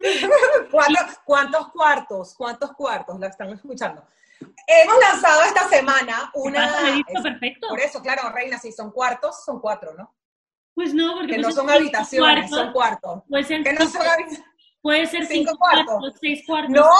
¿Cuántos, 0.70 1.18
¿Cuántos 1.24 1.68
cuartos? 1.68 2.34
¿Cuántos 2.36 2.72
cuartos? 2.72 3.20
La 3.20 3.28
están 3.28 3.50
escuchando. 3.50 4.04
Hemos 4.66 4.98
lanzado 5.00 5.42
esta 5.42 5.68
semana 5.68 6.30
una... 6.34 7.02
perfecto. 7.22 7.68
Por 7.68 7.80
eso, 7.80 8.00
claro, 8.02 8.30
Reina, 8.30 8.58
si 8.58 8.72
son 8.72 8.90
cuartos, 8.90 9.44
son 9.44 9.60
cuatro, 9.60 9.94
¿no? 9.94 10.14
Pues 10.74 10.94
no, 10.94 11.14
porque... 11.14 11.34
Que 11.34 11.38
no 11.38 11.52
son 11.52 11.68
habitaciones, 11.68 12.50
son 12.50 12.72
cuartos. 12.72 13.22
Puede 13.28 13.44
ser 13.44 13.62
que 13.62 13.72
no 13.72 13.86
son 13.86 14.02
habitaciones. 14.02 14.52
Puede 14.80 15.06
ser 15.06 15.26
cinco, 15.26 15.56
cuartos, 15.56 16.14
seis 16.20 16.42
cuartos. 16.46 16.74
¡No! 16.74 16.90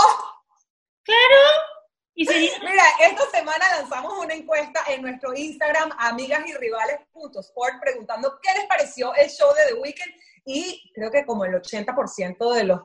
¡Claro! 1.02 1.82
Mira, 2.14 2.84
esta 3.00 3.30
semana 3.30 3.64
lanzamos 3.78 4.12
una 4.18 4.34
encuesta 4.34 4.80
en 4.88 5.02
nuestro 5.02 5.34
Instagram, 5.34 5.90
amigas 5.98 6.46
y 6.46 6.54
rivales.sport, 6.54 7.80
preguntando 7.80 8.38
qué 8.42 8.52
les 8.54 8.66
pareció 8.66 9.14
el 9.14 9.30
show 9.30 9.48
de 9.54 9.74
The 9.74 9.80
Weeknd 9.80 10.14
y 10.44 10.92
creo 10.94 11.10
que 11.10 11.24
como 11.24 11.44
el 11.44 11.54
80% 11.54 12.54
de 12.54 12.64
los 12.64 12.82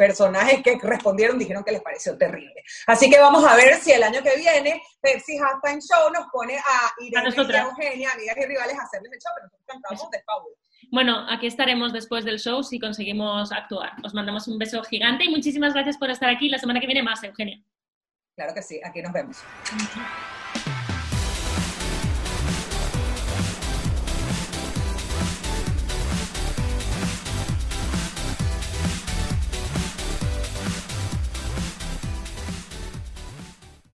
personajes 0.00 0.62
que 0.62 0.78
respondieron 0.82 1.38
dijeron 1.38 1.62
que 1.62 1.72
les 1.72 1.82
pareció 1.82 2.16
terrible. 2.16 2.64
Así 2.86 3.10
que 3.10 3.20
vamos 3.20 3.44
a 3.44 3.54
ver 3.54 3.74
si 3.74 3.92
el 3.92 4.02
año 4.02 4.22
que 4.22 4.34
viene 4.34 4.82
Pepsi 4.98 5.36
Halftime 5.36 5.78
Show 5.78 6.10
nos 6.10 6.26
pone 6.32 6.56
a 6.56 6.90
Irene 7.00 7.28
y 7.28 7.38
a 7.38 7.62
Eugenia, 7.64 8.10
amigas 8.14 8.36
y 8.38 8.46
rivales, 8.46 8.78
a 8.78 8.82
hacerles 8.82 9.12
el 9.12 9.18
show, 9.18 9.30
pero 9.34 9.46
nosotros 9.46 9.66
cantamos 9.66 10.10
de 10.10 10.22
favor. 10.22 10.52
Bueno, 10.90 11.26
aquí 11.28 11.46
estaremos 11.46 11.92
después 11.92 12.24
del 12.24 12.38
show 12.38 12.62
si 12.62 12.80
conseguimos 12.80 13.52
actuar. 13.52 13.92
Os 14.02 14.14
mandamos 14.14 14.48
un 14.48 14.58
beso 14.58 14.82
gigante 14.84 15.24
y 15.24 15.28
muchísimas 15.28 15.74
gracias 15.74 15.98
por 15.98 16.08
estar 16.08 16.30
aquí. 16.30 16.48
La 16.48 16.58
semana 16.58 16.80
que 16.80 16.86
viene 16.86 17.02
más, 17.02 17.22
Eugenia. 17.22 17.62
Claro 18.36 18.54
que 18.54 18.62
sí, 18.62 18.80
aquí 18.82 19.02
nos 19.02 19.12
vemos. 19.12 19.36